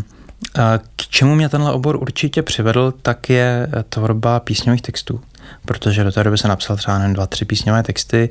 k 0.96 1.02
čemu 1.08 1.34
mě 1.34 1.48
tenhle 1.48 1.72
obor 1.72 1.96
určitě 1.96 2.42
přivedl, 2.42 2.94
tak 3.02 3.30
je 3.30 3.68
tvorba 3.88 4.40
písňových 4.40 4.82
textů, 4.82 5.20
protože 5.64 6.04
do 6.04 6.12
té 6.12 6.24
doby 6.24 6.38
jsem 6.38 6.48
napsal 6.48 6.76
třeba 6.76 6.98
jen 6.98 7.12
dva, 7.12 7.26
tři 7.26 7.44
písňové 7.44 7.82
texty 7.82 8.28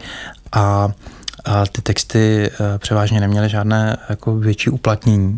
a 0.52 0.90
a 1.46 1.66
ty 1.66 1.82
texty 1.82 2.52
eh, 2.52 2.78
převážně 2.78 3.20
neměly 3.20 3.50
žádné 3.50 3.98
jako 4.10 4.36
větší 4.36 4.70
uplatnění. 4.70 5.36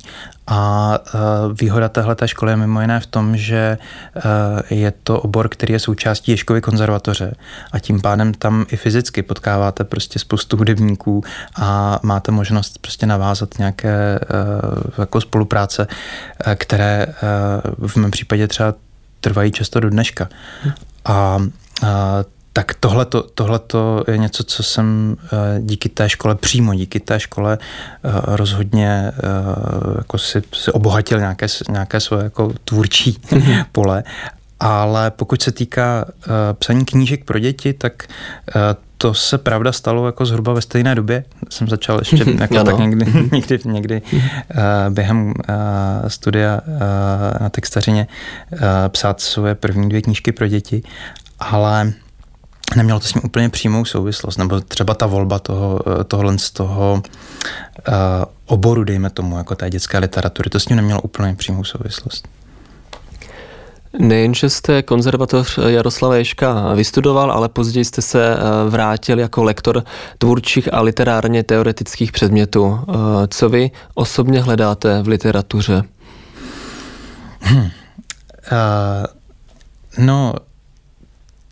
A 0.47 0.93
eh, 1.07 1.19
výhoda 1.53 1.89
téhle 1.89 2.15
školy 2.25 2.51
je 2.51 2.55
mimo 2.55 2.81
jiné 2.81 2.99
v 2.99 3.05
tom, 3.05 3.37
že 3.37 3.77
eh, 4.15 4.21
je 4.75 4.93
to 5.03 5.21
obor, 5.21 5.49
který 5.49 5.73
je 5.73 5.79
součástí 5.79 6.31
Ješkovy 6.31 6.61
konzervatoře 6.61 7.35
a 7.71 7.79
tím 7.79 8.01
pádem 8.01 8.33
tam 8.33 8.65
i 8.69 8.77
fyzicky 8.77 9.21
potkáváte 9.21 9.83
prostě 9.83 10.19
spoustu 10.19 10.57
hudebníků 10.57 11.23
a 11.55 11.99
máte 12.03 12.31
možnost 12.31 12.79
prostě 12.81 13.05
navázat 13.05 13.57
nějaké 13.57 14.19
jako 14.97 15.21
spolupráce, 15.21 15.87
které 16.55 17.07
v 17.87 17.95
mém 17.95 18.11
případě 18.11 18.47
třeba 18.47 18.73
trvají 19.21 19.51
často 19.51 19.79
do 19.79 19.89
dneška. 19.89 20.29
A 21.05 21.37
tak 22.53 22.73
tohleto, 22.73 23.23
tohleto 23.23 24.03
je 24.07 24.17
něco, 24.17 24.43
co 24.43 24.63
jsem 24.63 25.17
eh, 25.23 25.61
díky 25.61 25.89
té 25.89 26.09
škole, 26.09 26.35
přímo 26.35 26.73
díky 26.73 26.99
té 26.99 27.19
škole 27.19 27.57
eh, 27.61 28.09
rozhodně 28.25 29.11
eh, 29.17 29.21
jako 29.97 30.17
si, 30.17 30.41
si 30.53 30.71
obohatil 30.71 31.19
nějaké, 31.19 31.45
nějaké 31.69 31.99
svoje 31.99 32.23
jako 32.23 32.53
tvůrčí 32.65 33.17
mhm. 33.31 33.63
pole. 33.71 34.03
Ale 34.59 35.11
pokud 35.11 35.41
se 35.41 35.51
týká 35.51 36.05
psaní 36.53 36.85
knížek 36.85 37.25
pro 37.25 37.39
děti, 37.39 37.73
tak 37.73 38.07
to 39.01 39.13
se 39.13 39.37
pravda 39.37 39.71
stalo 39.71 40.05
jako 40.05 40.25
zhruba 40.25 40.53
ve 40.53 40.61
stejné 40.61 40.95
době. 40.95 41.23
Jsem 41.49 41.67
začal 41.67 41.99
ještě 41.99 42.25
jako 42.39 42.63
tak 42.63 42.79
někdy, 42.79 43.05
mhm. 43.05 43.29
někdy, 43.33 43.59
někdy 43.65 44.01
uh, 44.01 44.59
během 44.89 45.25
uh, 45.25 45.33
studia 46.07 46.61
uh, 46.67 46.73
na 47.41 47.49
textařině 47.49 48.07
uh, 48.51 48.59
psát 48.87 49.21
svoje 49.21 49.55
první 49.55 49.89
dvě 49.89 50.01
knížky 50.01 50.31
pro 50.31 50.47
děti, 50.47 50.83
ale 51.39 51.93
nemělo 52.75 52.99
to 52.99 53.07
s 53.07 53.13
ním 53.13 53.21
úplně 53.25 53.49
přímou 53.49 53.85
souvislost, 53.85 54.37
nebo 54.37 54.61
třeba 54.61 54.93
ta 54.93 55.05
volba 55.05 55.39
toho, 55.39 55.79
eh, 56.01 56.03
tohohle 56.03 56.37
z 56.37 56.51
toho 56.51 57.03
uh, 57.87 57.93
oboru, 58.45 58.83
dejme 58.83 59.09
tomu, 59.09 59.37
jako 59.37 59.55
té 59.55 59.69
dětské 59.69 59.97
literatury, 59.97 60.49
to 60.49 60.59
s 60.59 60.69
ním 60.69 60.75
nemělo 60.75 61.01
úplně 61.01 61.35
přímou 61.35 61.63
souvislost. 61.63 62.27
Nejenže 63.99 64.49
jste 64.49 64.83
konzervatoř 64.83 65.59
Jaroslava 65.67 66.15
Ješka 66.15 66.73
vystudoval, 66.73 67.31
ale 67.31 67.49
později 67.49 67.85
jste 67.85 68.01
se 68.01 68.35
eh, 68.35 68.69
vrátil 68.69 69.19
jako 69.19 69.43
lektor 69.43 69.83
tvůrčích 70.17 70.73
a 70.73 70.81
literárně 70.81 71.43
teoretických 71.43 72.11
předmětů. 72.11 72.79
Co 73.27 73.49
vy 73.49 73.71
osobně 73.93 74.41
hledáte 74.41 75.01
v 75.01 75.07
literatuře? 75.07 75.83
Hmm. 77.39 77.61
Uh, 77.61 77.69
no, 79.97 80.33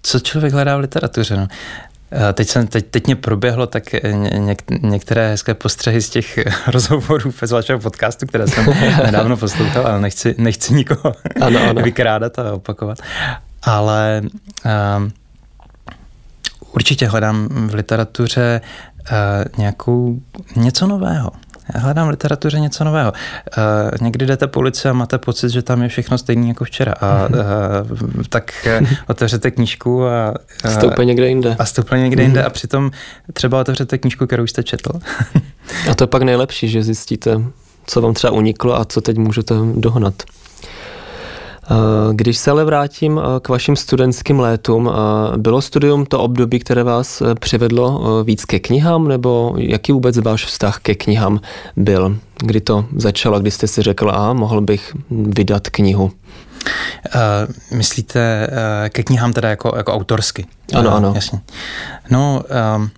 co 0.02 0.20
člověk 0.20 0.54
hledá 0.54 0.78
v 0.78 0.80
literatuře. 0.80 1.38
No. 1.38 1.48
Teď, 2.34 2.48
jsem, 2.48 2.68
teď, 2.68 2.86
teď 2.90 3.06
mě 3.06 3.16
proběhlo 3.16 3.68
tak 3.68 3.84
něk, 4.38 4.64
některé 4.82 5.30
hezké 5.30 5.54
postřehy 5.54 6.02
z 6.02 6.10
těch 6.10 6.40
rozhovorů 6.68 7.34
z 7.46 7.52
vašeho 7.52 7.80
podcastu, 7.80 8.28
které 8.28 8.48
jsem 8.48 8.66
nedávno 9.04 9.38
poslouchal, 9.38 9.88
ale 9.88 10.02
nechci, 10.02 10.36
nechci 10.38 10.74
nikoho 10.74 11.16
ano, 11.42 11.60
ano. 11.70 11.82
vykrádat 11.82 12.40
a 12.40 12.54
opakovat. 12.54 12.98
Ale 13.64 14.22
um, 14.98 15.12
určitě 16.72 17.08
hledám 17.08 17.48
v 17.52 17.74
literatuře 17.74 18.62
uh, 19.12 19.18
nějakou 19.58 20.20
něco 20.56 20.88
nového. 20.88 21.32
Já 21.76 21.80
hledám 21.80 22.08
v 22.08 22.10
literatuře 22.10 22.60
něco 22.60 22.84
nového. 22.84 23.12
Uh, 23.12 23.98
někdy 24.02 24.26
jdete 24.26 24.48
po 24.48 24.60
ulici 24.60 24.90
a 24.90 24.94
máte 24.94 25.18
pocit, 25.18 25.50
že 25.50 25.62
tam 25.62 25.82
je 25.82 25.90
všechno 25.90 26.18
stejné 26.18 26.48
jako 26.48 26.64
včera. 26.64 26.94
A 27.02 27.28
uh, 27.28 28.24
tak 28.30 28.68
uh, 28.82 28.88
otevřete 29.08 29.52
knížku 29.52 30.06
a... 30.06 30.34
Uh, 30.66 30.72
jste 30.72 30.88
úplně 30.88 31.06
někde 31.06 31.28
jinde. 31.28 31.56
A 31.60 31.66
jste 31.66 31.82
úplně 31.82 32.02
někde 32.02 32.24
jinde 32.24 32.44
a 32.44 32.50
přitom 32.50 32.92
třeba 33.34 33.62
otevřete 33.62 33.98
knížku, 33.98 34.28
kterou 34.28 34.48
jste 34.48 34.64
četl. 34.64 34.92
a 35.92 35.96
to 35.96 36.04
je 36.04 36.08
pak 36.08 36.22
nejlepší, 36.22 36.70
že 36.70 36.84
zjistíte, 36.84 37.42
co 37.86 38.02
vám 38.02 38.14
třeba 38.14 38.34
uniklo 38.34 38.80
a 38.80 38.86
co 38.86 39.02
teď 39.02 39.18
můžete 39.18 39.56
dohnat. 39.76 40.24
Eh, 41.72 41.76
když 42.14 42.38
se 42.38 42.52
ale 42.52 42.66
vrátím 42.66 43.20
eh, 43.20 43.40
k 43.40 43.50
vašim 43.50 43.76
studentským 43.76 44.40
létům, 44.40 44.90
eh, 44.90 45.38
bylo 45.38 45.62
studium 45.62 46.06
to 46.06 46.20
období, 46.20 46.60
které 46.60 46.84
vás 46.84 47.24
přivedlo 47.40 48.24
víc 48.24 48.46
ke 48.46 48.60
knihám, 48.60 49.08
nebo 49.08 49.54
jaký 49.58 49.92
vůbec 49.92 50.18
váš 50.18 50.46
vztah 50.46 50.80
ke 50.80 50.96
knihám 50.96 51.40
byl? 51.76 52.18
Kdy 52.38 52.62
to 52.62 52.86
začalo, 52.96 53.40
kdy 53.40 53.52
jste 53.52 53.68
si 53.68 53.82
řekl, 53.82 54.12
a 54.12 54.34
mohl 54.34 54.62
bych 54.62 54.96
vydat 55.10 55.70
knihu? 55.70 56.12
Uh, 57.16 57.78
myslíte 57.78 58.48
uh, 58.52 58.90
ke 58.90 59.04
knihám 59.04 59.34
teda 59.34 59.50
jako, 59.50 59.74
jako 59.78 59.94
autorsky? 59.94 60.46
Ano, 60.74 60.90
uh, 60.90 60.96
ano. 60.96 61.12
Jasně. 61.16 61.40
No, 62.10 62.44
um, 62.78 62.90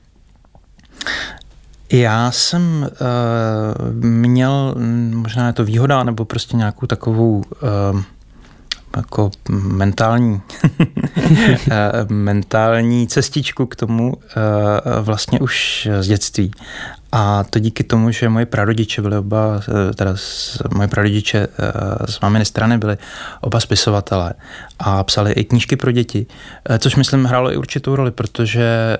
já 1.91 2.31
jsem 2.31 2.89
uh, 2.91 3.93
měl, 4.05 4.75
možná 5.13 5.47
je 5.47 5.53
to 5.53 5.65
výhoda, 5.65 6.03
nebo 6.03 6.25
prostě 6.25 6.57
nějakou 6.57 6.85
takovou 6.85 7.37
uh, 7.93 8.01
jako 8.97 9.31
mentální, 9.49 10.41
eh, 11.71 11.91
mentální 12.09 13.07
cestičku 13.07 13.65
k 13.65 13.75
tomu 13.75 14.13
eh, 14.17 15.01
vlastně 15.01 15.39
už 15.39 15.87
z 15.99 16.07
dětství. 16.07 16.51
A 17.11 17.43
to 17.43 17.59
díky 17.59 17.83
tomu, 17.83 18.11
že 18.11 18.29
moje 18.29 18.45
prarodiče 18.45 19.01
byli 19.01 19.17
oba, 19.17 19.61
eh, 19.69 19.93
teda 19.93 20.15
moje 20.73 20.87
prarodiče 20.87 21.47
z 22.05 22.19
maminy 22.19 22.45
strany 22.45 22.77
byli 22.77 22.97
oba 23.41 23.59
spisovatelé 23.59 24.33
a 24.79 25.03
psali 25.03 25.31
i 25.31 25.43
knížky 25.43 25.75
pro 25.75 25.91
děti, 25.91 26.25
což 26.79 26.95
myslím 26.95 27.25
hrálo 27.25 27.51
i 27.51 27.57
určitou 27.57 27.95
roli, 27.95 28.11
protože 28.11 28.97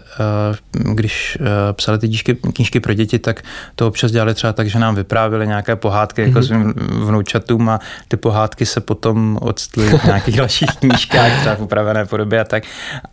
když 0.71 1.37
psali 1.71 1.99
ty 1.99 2.07
knížky, 2.07 2.35
knížky 2.35 2.79
pro 2.79 2.93
děti, 2.93 3.19
tak 3.19 3.41
to 3.75 3.87
občas 3.87 4.11
dělali 4.11 4.33
třeba 4.33 4.53
tak, 4.53 4.69
že 4.69 4.79
nám 4.79 4.95
vyprávěli 4.95 5.47
nějaké 5.47 5.75
pohádky 5.75 6.21
jako 6.21 6.39
mm-hmm. 6.39 6.45
svým 6.45 6.73
vnoučatům 7.07 7.69
a 7.69 7.79
ty 8.07 8.17
pohádky 8.17 8.65
se 8.65 8.81
potom 8.81 9.37
odstly 9.41 9.89
v 9.97 10.03
nějakých 10.03 10.37
dalších 10.37 10.69
knížkách, 10.79 11.39
třeba 11.39 11.55
v 11.55 11.61
upravené 11.61 12.05
podobě 12.05 12.39
a 12.39 12.43
tak. 12.43 12.63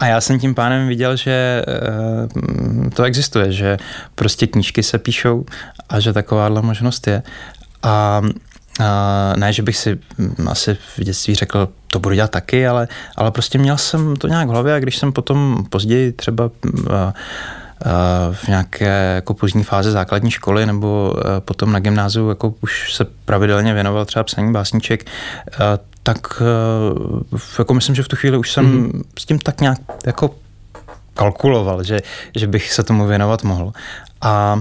A 0.00 0.07
já 0.07 0.21
jsem 0.21 0.38
tím 0.38 0.55
pánem 0.55 0.88
viděl, 0.88 1.17
že 1.17 1.64
eh, 1.69 2.90
to 2.90 3.02
existuje, 3.02 3.52
že 3.52 3.76
prostě 4.14 4.47
knížky 4.47 4.83
se 4.88 4.99
píšou 4.99 5.45
a 5.88 6.00
že 6.00 6.12
takováhle 6.12 6.62
možnost 6.62 7.07
je. 7.07 7.23
A 7.83 8.23
a 8.80 9.33
ne, 9.37 9.52
že 9.52 9.62
bych 9.62 9.76
si 9.76 9.99
hm, 10.18 10.49
asi 10.49 10.75
v 10.75 11.04
dětství 11.04 11.35
řekl, 11.35 11.68
to 11.87 11.99
budu 11.99 12.14
dělat 12.14 12.30
taky, 12.30 12.66
ale, 12.66 12.88
ale 13.16 13.30
prostě 13.30 13.59
měl 13.59 13.76
jsem 13.76 14.16
to 14.16 14.28
nějak 14.28 14.49
v 14.49 14.50
hlavě 14.50 14.75
a 14.75 14.78
když 14.78 14.97
jsem 14.97 15.12
potom 15.12 15.64
později 15.71 16.12
třeba 16.12 16.50
hm, 16.66 16.85
v 18.33 18.49
nějaké 18.49 19.12
jako 19.14 19.35
pozdní 19.35 19.64
fázi 19.64 19.90
základní 19.90 20.30
školy 20.30 20.66
nebo 20.66 21.14
potom 21.38 21.73
na 21.73 21.78
gymnáziu 21.78 22.28
jako 22.28 22.54
už 22.61 22.95
se 22.95 23.04
pravidelně 23.25 23.75
věnoval 23.75 24.04
třeba 24.04 24.25
psaní 24.25 24.52
básniček, 24.52 25.07
tak 26.02 26.42
jako 27.59 27.75
myslím, 27.75 27.95
že 27.95 28.02
v 28.02 28.09
tu 28.09 28.16
chvíli 28.16 28.38
už 28.38 28.52
jsem 28.52 28.64
mm. 28.64 29.02
s 29.18 29.25
tím 29.25 29.38
tak 29.38 29.61
nějak 29.61 29.78
jako 30.07 30.35
kalkuloval, 31.14 31.83
že, 31.83 32.00
že 32.37 32.47
bych 32.47 32.73
se 32.73 32.83
tomu 32.83 33.07
věnovat 33.07 33.45
mohl. 33.45 33.73
A 34.21 34.61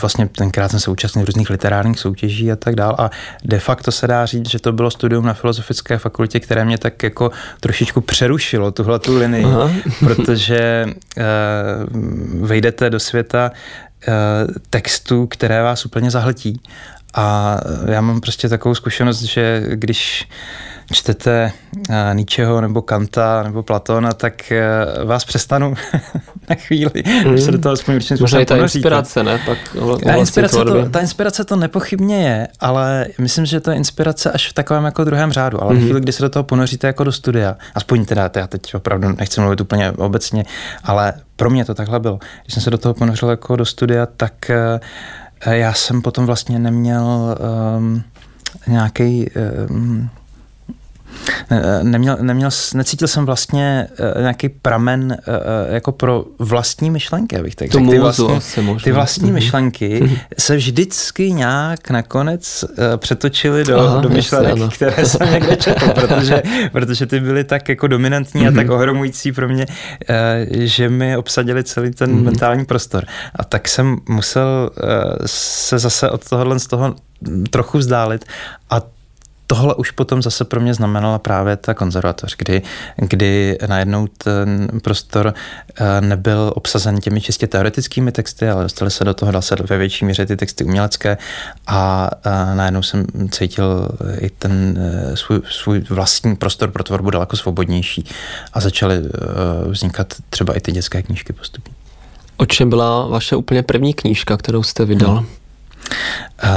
vlastně 0.00 0.28
tenkrát 0.28 0.70
jsem 0.70 0.80
se 0.80 0.90
účastnil 0.90 1.24
různých 1.24 1.50
literárních 1.50 1.98
soutěží 1.98 2.52
a 2.52 2.56
tak 2.56 2.74
dál 2.74 2.96
a 2.98 3.10
de 3.44 3.58
facto 3.58 3.92
se 3.92 4.06
dá 4.06 4.26
říct, 4.26 4.48
že 4.48 4.58
to 4.58 4.72
bylo 4.72 4.90
studium 4.90 5.26
na 5.26 5.34
Filozofické 5.34 5.98
fakultě, 5.98 6.40
které 6.40 6.64
mě 6.64 6.78
tak 6.78 7.02
jako 7.02 7.30
trošičku 7.60 8.00
přerušilo 8.00 8.70
tuhle 8.70 8.98
tu 8.98 9.18
linii, 9.18 9.44
Aha. 9.44 9.70
protože 10.00 10.86
uh, 10.86 12.46
vejdete 12.46 12.90
do 12.90 13.00
světa 13.00 13.50
uh, 14.08 14.14
textů, 14.70 15.26
které 15.26 15.62
vás 15.62 15.86
úplně 15.86 16.10
zahltí 16.10 16.60
a 17.14 17.56
já 17.86 18.00
mám 18.00 18.20
prostě 18.20 18.48
takovou 18.48 18.74
zkušenost, 18.74 19.22
že 19.22 19.62
když 19.68 20.28
čtete 20.92 21.52
uh, 21.88 21.94
Nietzscheho 22.12 22.60
nebo 22.60 22.82
Kanta 22.82 23.42
nebo 23.42 23.62
Platona, 23.62 24.12
tak 24.12 24.52
uh, 25.00 25.08
vás 25.08 25.24
přestanu 25.24 25.74
na 26.50 26.56
chvíli, 26.56 27.02
mm. 27.26 27.38
se 27.38 27.52
do 27.52 27.58
toho 27.58 27.72
aspoň 27.72 27.94
určitě 27.94 28.16
Možná 28.20 28.40
i 28.40 28.46
ta 28.46 28.56
inspirace, 28.56 29.22
ne? 29.22 29.40
Pak 29.46 29.58
ta, 30.04 30.14
inspirace 30.14 30.56
to, 30.64 30.88
ta 30.88 31.00
inspirace 31.00 31.44
to 31.44 31.56
nepochybně 31.56 32.28
je, 32.28 32.48
ale 32.60 33.06
myslím, 33.18 33.46
že 33.46 33.60
to 33.60 33.70
je 33.70 33.76
inspirace 33.76 34.32
až 34.32 34.48
v 34.48 34.52
takovém 34.52 34.84
jako 34.84 35.04
druhém 35.04 35.32
řádu, 35.32 35.62
ale 35.62 35.74
mm. 35.74 35.80
v 35.80 35.82
chvíli, 35.82 36.00
kdy 36.00 36.12
se 36.12 36.22
do 36.22 36.28
toho 36.28 36.42
ponoříte 36.42 36.86
jako 36.86 37.04
do 37.04 37.12
studia, 37.12 37.56
aspoň 37.74 38.04
teda, 38.04 38.30
já 38.36 38.46
teď 38.46 38.74
opravdu 38.74 39.08
nechci 39.18 39.40
mluvit 39.40 39.60
úplně 39.60 39.90
obecně, 39.90 40.44
ale 40.84 41.12
pro 41.36 41.50
mě 41.50 41.64
to 41.64 41.74
takhle 41.74 42.00
bylo. 42.00 42.18
Když 42.42 42.54
jsem 42.54 42.62
se 42.62 42.70
do 42.70 42.78
toho 42.78 42.94
ponořil 42.94 43.30
jako 43.30 43.56
do 43.56 43.64
studia, 43.64 44.06
tak 44.16 44.50
uh, 44.50 45.52
já 45.52 45.72
jsem 45.72 46.02
potom 46.02 46.26
vlastně 46.26 46.58
neměl 46.58 47.36
um, 47.76 48.02
nějaký 48.66 49.30
um, 49.70 50.10
neměl, 51.82 52.16
neměl, 52.20 52.50
necítil 52.74 53.08
jsem 53.08 53.26
vlastně 53.26 53.86
eh, 54.18 54.20
nějaký 54.20 54.48
pramen 54.48 55.12
eh, 55.12 55.16
eh, 55.26 55.74
jako 55.74 55.92
pro 55.92 56.24
vlastní 56.38 56.90
myšlenky, 56.90 57.38
abych 57.38 57.54
tak 57.54 57.70
řekl. 57.70 57.90
Ty 57.90 57.98
vlastní, 57.98 58.40
ty 58.84 58.92
vlastní 58.92 59.30
mm-hmm. 59.30 59.34
myšlenky 59.34 60.00
mm-hmm. 60.02 60.18
se 60.38 60.56
vždycky 60.56 61.32
nějak 61.32 61.90
nakonec 61.90 62.64
přetočily 62.96 63.64
do, 63.64 63.80
Aha, 63.80 64.00
do 64.00 64.08
myšlenek, 64.08 64.56
jasně, 64.56 64.68
které 64.76 65.06
jsem 65.06 65.32
někde 65.32 65.56
četl, 65.56 65.88
protože, 65.94 66.42
protože 66.72 67.06
ty 67.06 67.20
byly 67.20 67.44
tak 67.44 67.68
jako 67.68 67.86
dominantní 67.86 68.48
a 68.48 68.52
tak 68.52 68.66
mhm. 68.66 68.74
ohromující 68.74 69.32
pro 69.32 69.48
mě, 69.48 69.66
že 70.50 70.88
mi 70.88 71.16
obsadili 71.16 71.64
celý 71.64 71.90
ten 71.90 72.22
mentální 72.22 72.64
prostor. 72.64 73.04
A 73.36 73.44
tak 73.44 73.68
jsem 73.68 73.98
musel 74.08 74.70
se 75.26 75.78
zase 75.78 76.10
od 76.10 76.28
tohohle 76.28 76.58
z 76.58 76.66
toho 76.66 76.94
trochu 77.50 77.78
vzdálit 77.78 78.24
a 78.70 78.93
tohle 79.46 79.74
už 79.74 79.90
potom 79.90 80.22
zase 80.22 80.44
pro 80.44 80.60
mě 80.60 80.74
znamenala 80.74 81.18
právě 81.18 81.56
ta 81.56 81.74
konzervatoř, 81.74 82.36
kdy, 82.38 82.62
kdy 82.96 83.58
najednou 83.66 84.06
ten 84.06 84.68
prostor 84.82 85.34
eh, 85.80 86.00
nebyl 86.00 86.52
obsazen 86.54 87.00
těmi 87.00 87.20
čistě 87.20 87.46
teoretickými 87.46 88.12
texty, 88.12 88.48
ale 88.48 88.62
dostali 88.62 88.90
se 88.90 89.04
do 89.04 89.14
toho, 89.14 89.32
dal 89.32 89.42
se 89.42 89.56
ve 89.68 89.78
větší 89.78 90.04
míře 90.04 90.26
ty 90.26 90.36
texty 90.36 90.64
umělecké 90.64 91.18
a, 91.66 92.10
a 92.24 92.54
najednou 92.54 92.82
jsem 92.82 93.06
cítil 93.30 93.88
i 94.20 94.30
ten 94.30 94.78
eh, 94.78 95.16
svůj, 95.16 95.40
svůj 95.50 95.80
vlastní 95.90 96.36
prostor 96.36 96.70
pro 96.70 96.84
tvorbu 96.84 97.10
daleko 97.10 97.36
svobodnější 97.36 98.04
a 98.52 98.60
začaly 98.60 98.96
eh, 98.96 99.68
vznikat 99.68 100.14
třeba 100.30 100.56
i 100.56 100.60
ty 100.60 100.72
dětské 100.72 101.02
knížky 101.02 101.32
postupně. 101.32 101.74
O 102.36 102.46
čem 102.46 102.70
byla 102.70 103.06
vaše 103.06 103.36
úplně 103.36 103.62
první 103.62 103.94
knížka, 103.94 104.36
kterou 104.36 104.62
jste 104.62 104.84
vydal? 104.84 105.16
Hmm. 105.16 105.26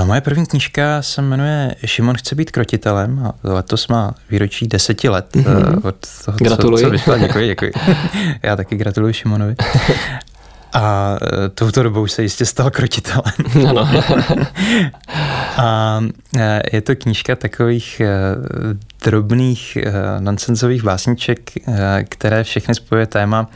Moje 0.04 0.22
první 0.22 0.46
knížka 0.46 1.02
se 1.02 1.22
jmenuje 1.22 1.76
Šimon 1.86 2.16
chce 2.18 2.36
být 2.36 2.52
krotitelem 2.52 3.26
a 3.26 3.34
letos 3.44 3.88
má 3.88 4.16
výročí 4.30 4.68
deseti 4.68 5.10
let 5.10 5.26
mm-hmm. 5.36 5.88
od 5.88 5.96
toho, 6.26 6.38
Gratuluji. 6.38 6.84
Co, 6.84 6.88
co 6.88 6.92
vyšla. 6.92 7.18
Děkuji, 7.18 7.48
děkuji. 7.48 7.72
Já 8.44 8.56
taky 8.56 8.76
gratuluji 8.76 9.14
Šimonovi. 9.14 9.56
A 10.74 11.18
eh, 11.22 11.50
touto 11.50 11.84
dobou 11.84 12.08
se 12.08 12.24
jistě 12.24 12.46
stal 12.46 12.70
krotitelem. 12.72 13.34
Ano. 13.70 13.90
a 15.58 16.02
eh, 16.40 16.62
je 16.74 16.82
to 16.82 16.96
knížka 16.96 17.36
takových 17.36 18.02
drobných 19.06 19.78
nonsensových 20.20 20.84
básniček, 20.84 21.52
které 22.10 22.44
všechny 22.44 22.76
spojuje 22.76 23.06
téma, 23.06 23.50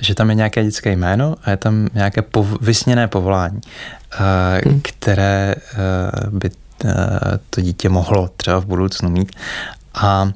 že 0.00 0.14
tam 0.14 0.28
je 0.30 0.34
nějaké 0.34 0.64
dětské 0.64 0.92
jméno 0.92 1.34
a 1.44 1.50
je 1.50 1.56
tam 1.56 1.88
nějaké 1.94 2.20
pov- 2.20 2.58
vysněné 2.60 3.08
povolání. 3.08 3.60
Hmm. 4.64 4.80
které 4.82 5.54
by 6.30 6.50
to 7.50 7.60
dítě 7.60 7.88
mohlo 7.88 8.28
třeba 8.36 8.58
v 8.58 8.66
budoucnu 8.66 9.10
mít. 9.10 9.32
A 9.94 10.30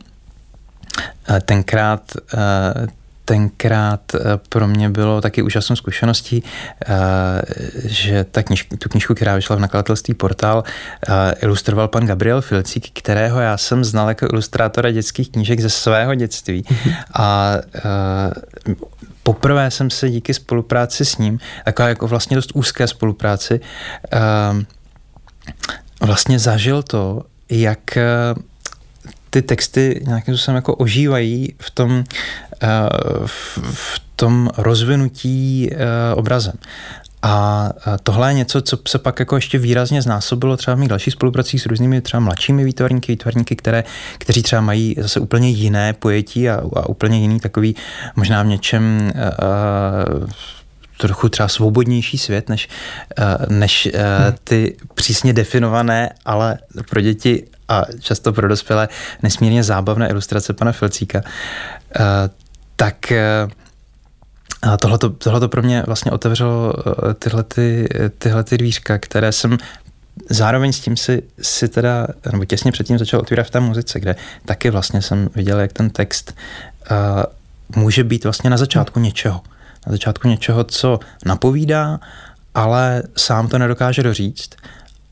tenkrát 1.45 2.13
tenkrát 3.33 4.13
pro 4.49 4.69
mě 4.69 4.91
bylo 4.91 5.21
taky 5.21 5.43
úžasnou 5.43 5.77
zkušeností, 5.77 6.43
že 7.85 8.25
ta 8.25 8.43
kniž, 8.43 8.69
tu 8.79 8.89
knižku, 8.89 9.15
která 9.15 9.35
vyšla 9.35 9.57
v 9.57 9.61
nakladatelství 9.61 10.15
Portál, 10.15 10.65
ilustroval 11.43 11.89
pan 11.89 12.07
Gabriel 12.07 12.41
Filcík, 12.41 12.91
kterého 12.93 13.41
já 13.41 13.57
jsem 13.57 13.85
znal 13.85 14.09
jako 14.09 14.27
ilustrátora 14.33 14.91
dětských 14.91 15.31
knížek 15.31 15.61
ze 15.61 15.71
svého 15.71 16.15
dětství. 16.15 16.65
Mhm. 16.71 16.95
A 17.15 17.55
poprvé 19.23 19.71
jsem 19.71 19.91
se 19.91 20.11
díky 20.11 20.35
spolupráci 20.35 21.05
s 21.05 21.19
ním, 21.19 21.39
taková 21.65 21.89
jako 21.89 22.09
vlastně 22.09 22.37
dost 22.37 22.51
úzké 22.55 22.87
spolupráci, 22.87 23.61
vlastně 26.01 26.39
zažil 26.39 26.83
to, 26.83 27.23
jak 27.51 27.97
eh, 27.97 28.03
ty 29.33 29.43
texty 29.43 30.05
nějakým 30.07 30.37
způsobem 30.37 30.57
jako 30.57 30.75
ožívají 30.75 31.55
v 31.59 31.71
tom, 31.71 32.05
eh, 32.63 32.69
v 33.73 34.01
tom 34.17 34.51
rozvinutí 34.57 35.71
eh, 35.73 35.77
obrazem. 36.15 36.55
A 37.23 37.69
tohle 38.03 38.31
je 38.31 38.35
něco, 38.35 38.61
co 38.63 38.79
se 38.89 38.99
pak 38.99 39.19
jako 39.19 39.37
ještě 39.37 39.59
výrazně 39.59 40.03
znásobilo 40.03 40.57
třeba 40.57 40.75
v 40.75 40.79
mých 40.79 40.89
dalších 40.89 41.13
spolupracích 41.13 41.63
s 41.63 41.67
různými 41.67 42.01
třeba 42.01 42.21
mladšími 42.21 42.65
výtvarníky, 42.65 43.13
výtvarníky, 43.13 43.57
které, 43.57 43.85
kteří 44.19 44.43
třeba 44.43 44.63
mají 44.63 44.97
zase 44.99 45.21
úplně 45.21 45.51
jiné 45.51 45.93
pojetí 45.93 46.49
a, 46.49 46.55
a 46.77 46.89
úplně 46.89 47.21
jiný 47.21 47.41
takový 47.41 47.77
možná 48.17 48.43
v 48.43 48.47
něčem 48.47 49.13
uh, 49.15 50.29
trochu 50.99 51.29
třeba 51.29 51.49
svobodnější 51.49 52.19
svět, 52.19 52.49
než, 52.49 52.69
uh, 53.19 53.57
než 53.57 53.89
uh, 53.95 54.01
ty 54.45 54.77
přísně 54.95 55.33
definované, 55.33 56.11
ale 56.25 56.59
pro 56.91 57.01
děti 57.01 57.45
a 57.73 57.85
často 58.01 58.33
pro 58.33 58.49
dospělé 58.49 58.89
nesmírně 59.23 59.65
zábavné 59.65 60.09
ilustrace 60.09 60.53
pana 60.53 60.73
Filcíka. 60.73 61.19
Uh, 61.21 62.05
tak 62.77 63.13
a 64.63 64.77
tohleto, 64.77 65.11
tohleto 65.11 65.49
pro 65.49 65.63
mě 65.63 65.83
vlastně 65.87 66.11
otevřelo 66.11 66.73
eh, 66.79 67.15
tyhle, 67.15 67.43
ty, 67.43 67.89
tyhle 68.19 68.45
ty 68.45 68.59
dvířka, 68.59 68.99
které 68.99 69.33
jsem 69.33 69.59
zároveň 70.31 70.73
s 70.73 70.81
tím 70.81 70.97
si, 70.97 71.23
si 71.43 71.69
teda, 71.69 72.07
nebo 72.33 72.45
těsně 72.45 72.73
předtím 72.73 72.99
začal 72.99 73.21
otvírat 73.21 73.47
v 73.47 73.51
té 73.51 73.61
muzice, 73.61 74.01
kde 74.01 74.17
taky 74.45 74.71
vlastně 74.71 75.03
jsem 75.03 75.29
viděl, 75.35 75.61
jak 75.61 75.73
ten 75.73 75.91
text 75.91 76.35
může 77.77 78.05
být 78.05 78.25
vlastně 78.25 78.51
na 78.51 78.57
začátku 78.57 79.01
něčeho. 79.01 79.41
Na 79.87 79.93
začátku 79.93 80.29
něčeho, 80.29 80.65
co 80.65 81.01
napovídá, 81.27 82.01
ale 82.55 83.03
sám 83.17 83.49
to 83.49 83.59
nedokáže 83.59 84.03
doříct 84.03 84.57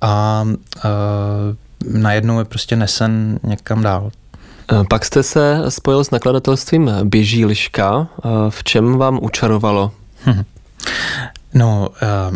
a 0.01 0.45
uh, 0.45 0.51
najednou 1.89 2.39
je 2.39 2.45
prostě 2.45 2.77
nesen 2.77 3.41
někam 3.43 3.83
dál. 3.83 4.11
Eh, 4.73 4.85
pak 4.91 5.05
jste 5.05 5.23
se 5.23 5.59
spojil 5.69 6.05
s 6.05 6.11
nakladatelstvím 6.11 6.91
Běží 7.05 7.45
liška. 7.45 8.09
Eh, 8.19 8.29
v 8.51 8.65
čem 8.65 8.99
vám 8.99 9.19
učarovalo? 9.23 9.93
No, 11.55 11.89
uh, 12.03 12.35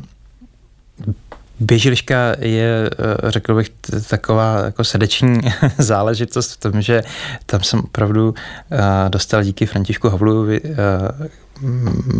Běžiliška 1.61 2.16
je, 2.38 2.90
eh, 2.98 3.30
řekl 3.30 3.54
bych, 3.54 3.70
taková 4.09 4.64
jako 4.64 4.85
srdeční 4.85 5.40
záležitost 5.78 6.52
v 6.52 6.57
tom, 6.57 6.83
že 6.83 7.02
tam 7.46 7.62
jsem 7.62 7.80
opravdu 7.80 8.35
dostal 9.09 9.42
díky 9.42 9.66
Františku 9.66 10.09
Havlujovi 10.09 10.61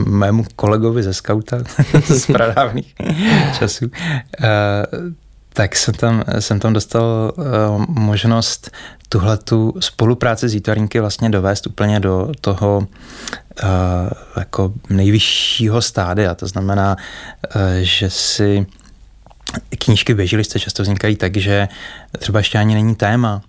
mému 0.07 0.45
kolegovi 0.57 1.03
ze 1.03 1.15
skauta 1.15 1.59
z 2.05 2.27
pradávných 2.27 2.95
časů, 3.59 3.91
tak 5.57 5.77
jsem 5.77 5.95
tam, 5.95 6.25
jsem 6.38 6.61
tam 6.61 6.73
dostal 6.73 7.33
možnost 7.88 8.71
tuhle 9.09 9.37
tu 9.37 9.75
spolupráci 9.81 10.49
s 10.49 10.55
Jitvarinky 10.55 11.01
vlastně 11.01 11.31
dovést 11.31 11.67
úplně 11.67 12.01
do 12.01 12.33
toho 12.40 12.87
jako 14.37 14.73
nejvyššího 14.90 15.83
stádia. 15.83 16.35
To 16.35 16.47
znamená, 16.47 16.97
že 17.81 18.11
si 18.11 18.67
knížky 19.79 20.14
v 20.14 20.17
běžilice 20.17 20.61
často 20.61 20.83
vznikají 20.83 21.17
tak, 21.17 21.37
že 21.37 21.69
třeba 22.19 22.38
ještě 22.38 22.59
ani 22.59 22.75
není 22.75 22.95
téma 22.95 23.43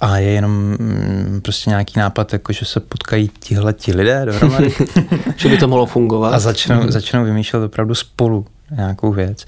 a 0.00 0.18
je 0.18 0.30
jenom 0.30 0.52
mm, 0.52 1.40
prostě 1.42 1.70
nějaký 1.70 1.98
nápad, 1.98 2.32
jako 2.32 2.52
že 2.52 2.64
se 2.64 2.80
potkají 2.80 3.30
tihle 3.40 3.72
ti 3.72 3.94
lidé 3.94 4.24
dohromady. 4.24 4.74
že 5.36 5.48
by 5.48 5.58
to 5.58 5.68
mohlo 5.68 5.86
fungovat. 5.86 6.34
A 6.34 6.38
začnou, 6.38 6.82
mm. 6.82 6.90
začnou 6.92 7.24
vymýšlet 7.24 7.64
opravdu 7.64 7.94
spolu 7.94 8.46
nějakou 8.70 9.12
věc. 9.12 9.46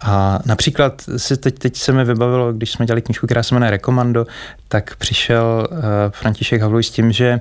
A 0.00 0.38
například 0.46 1.02
si 1.16 1.36
teď, 1.36 1.58
teď 1.58 1.76
se 1.76 1.92
mi 1.92 2.04
vybavilo, 2.04 2.52
když 2.52 2.70
jsme 2.70 2.86
dělali 2.86 3.02
knížku, 3.02 3.26
která 3.26 3.42
se 3.42 3.54
jmenuje 3.54 3.70
Rekomando, 3.70 4.26
tak 4.68 4.96
přišel 4.96 5.68
uh, 5.70 5.78
František 6.10 6.62
Havluj 6.62 6.82
s 6.82 6.90
tím, 6.90 7.12
že 7.12 7.40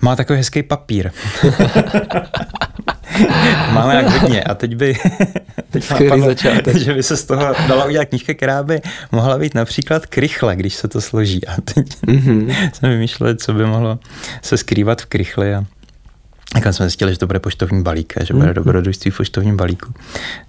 má 0.00 0.16
takový 0.16 0.36
hezký 0.36 0.62
papír. 0.62 1.10
Máme 3.72 3.94
jak 3.94 4.06
hodně 4.06 4.42
a 4.42 4.54
teď 4.54 4.76
by, 4.76 4.96
teď 5.70 5.90
napadlo, 5.90 6.28
že 6.78 6.94
by 6.94 7.02
se 7.02 7.16
z 7.16 7.24
toho 7.24 7.54
dala 7.68 7.84
udělat 7.84 8.04
knížka, 8.04 8.34
která 8.34 8.62
by 8.62 8.80
mohla 9.12 9.38
být 9.38 9.54
například 9.54 10.06
krychle, 10.06 10.56
když 10.56 10.74
se 10.74 10.88
to 10.88 11.00
složí. 11.00 11.46
A 11.46 11.60
teď 11.60 11.86
mm-hmm. 11.86 12.70
jsme 12.72 12.88
vymýšleli, 12.88 13.36
co 13.36 13.52
by 13.52 13.66
mohlo 13.66 13.98
se 14.42 14.56
skrývat 14.56 15.02
v 15.02 15.06
krychli 15.06 15.54
a 15.54 15.64
jak 16.54 16.74
jsme 16.74 16.86
zjistili, 16.86 17.12
že 17.12 17.18
to 17.18 17.26
bude 17.26 17.38
poštovní 17.38 17.82
balík 17.82 18.14
že 18.24 18.34
bude 18.34 18.46
mm-hmm. 18.46 18.54
dobrodružství 18.54 19.10
v 19.10 19.16
poštovním 19.16 19.56
balíku. 19.56 19.92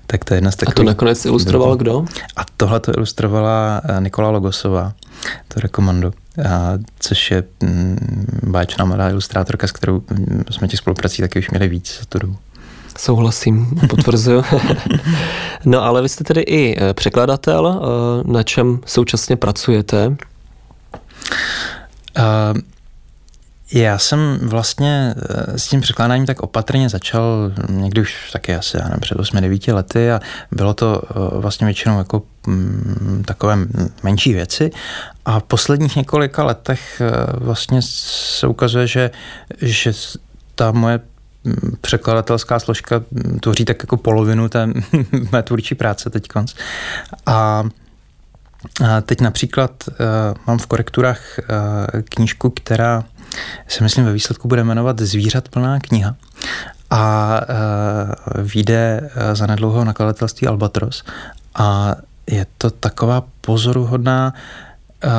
Tak 0.08 0.25
to 0.25 0.34
je 0.34 0.38
jedna 0.38 0.51
z 0.51 0.55
takových... 0.55 0.79
A 0.79 0.81
to 0.81 0.84
nakonec 0.84 1.25
ilustroval 1.25 1.75
kdo? 1.75 2.05
A 2.36 2.41
tohle 2.58 2.79
to 2.79 2.91
ilustrovala 2.97 3.81
eh, 3.84 4.01
Nikola 4.01 4.29
Logosová, 4.29 4.93
to 5.47 5.60
rekomando. 5.60 6.12
A, 6.49 6.73
což 6.99 7.31
je 7.31 7.43
mm, 7.63 8.41
báječná 8.43 8.86
mladá 8.86 9.10
ilustrátorka, 9.10 9.67
s 9.67 9.71
kterou 9.71 10.03
mm, 10.10 10.43
jsme 10.51 10.67
těch 10.67 10.79
spoluprací 10.79 11.21
taky 11.21 11.39
už 11.39 11.49
měli 11.49 11.67
víc 11.67 11.97
za 11.99 12.05
tu 12.10 12.19
dobu. 12.19 12.38
Souhlasím, 12.97 13.67
potvrzuju. 13.89 14.43
no 15.65 15.84
ale 15.84 16.01
vy 16.01 16.10
jste 16.10 16.23
tedy 16.23 16.41
i 16.41 16.77
eh, 16.79 16.93
překladatel, 16.93 17.81
eh, 17.81 18.31
na 18.31 18.43
čem 18.43 18.79
současně 18.86 19.36
pracujete? 19.36 20.15
Uh, 22.17 22.62
já 23.73 23.97
jsem 23.97 24.39
vlastně 24.41 25.15
s 25.56 25.67
tím 25.67 25.82
překládáním 25.82 26.25
tak 26.25 26.39
opatrně 26.43 26.89
začal 26.89 27.51
někdy 27.69 28.01
už 28.01 28.32
taky 28.32 28.56
asi, 28.56 28.78
já 28.78 28.84
nevím, 28.84 28.99
před 28.99 29.17
8-9 29.17 29.73
lety 29.73 30.12
a 30.12 30.19
bylo 30.51 30.73
to 30.73 31.01
vlastně 31.32 31.65
většinou 31.65 31.97
jako 31.97 32.21
mm, 32.47 33.23
takové 33.28 33.58
menší 34.04 34.34
věci 34.34 34.71
a 35.25 35.39
v 35.39 35.43
posledních 35.43 35.95
několika 35.95 36.43
letech 36.43 37.01
vlastně 37.34 37.80
se 37.82 38.47
ukazuje, 38.47 38.88
že, 38.88 39.12
že 39.62 39.93
ta 40.56 40.71
moje 40.71 40.99
překladatelská 41.82 42.60
složka 42.60 43.01
tvoří 43.41 43.65
tak 43.65 43.84
jako 43.84 43.97
polovinu 43.97 44.49
té 44.49 44.67
mé 45.32 45.43
tvůrčí 45.43 45.75
práce 45.75 46.10
teď. 46.10 46.28
A 47.25 47.63
teď 49.06 49.21
například 49.21 49.84
mám 50.47 50.58
v 50.58 50.67
korekturách 50.67 51.21
knížku, 52.10 52.49
která 52.49 53.04
se 53.67 53.84
myslím 53.84 54.06
ve 54.06 54.13
výsledku 54.13 54.48
bude 54.48 54.63
jmenovat 54.63 55.00
Zvířat 55.00 55.50
plná 55.50 55.80
kniha. 55.80 56.15
A 56.89 57.39
uh, 57.41 58.43
vyjde 58.43 59.02
uh, 59.02 59.36
za 59.36 59.48
nedlouho 59.48 59.86
nakladatelství 59.86 60.48
Albatros. 60.48 61.04
A 61.56 61.95
je 62.28 62.45
to 62.58 62.69
taková 62.69 63.24
pozoruhodná 63.41 64.34
uh, 65.06 65.12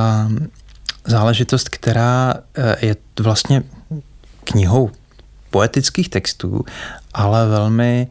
záležitost, 1.05 1.69
která 1.69 2.35
uh, 2.35 2.65
je 2.81 2.97
vlastně 3.21 3.63
knihou 4.45 4.91
poetických 5.51 6.09
textů, 6.09 6.65
ale 7.15 7.49
velmi 7.49 8.09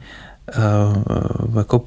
uh, 0.58 1.58
jako 1.58 1.82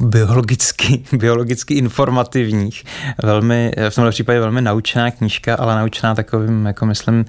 biologicky, 0.00 1.04
biologicky 1.12 1.74
informativních. 1.74 2.84
Velmi, 3.22 3.72
v 3.88 3.94
tomhle 3.94 4.10
případě 4.10 4.40
velmi 4.40 4.62
naučná 4.62 5.10
knížka, 5.10 5.54
ale 5.54 5.76
naučná 5.76 6.14
takovým, 6.14 6.66
jako 6.66 6.86
myslím, 6.86 7.24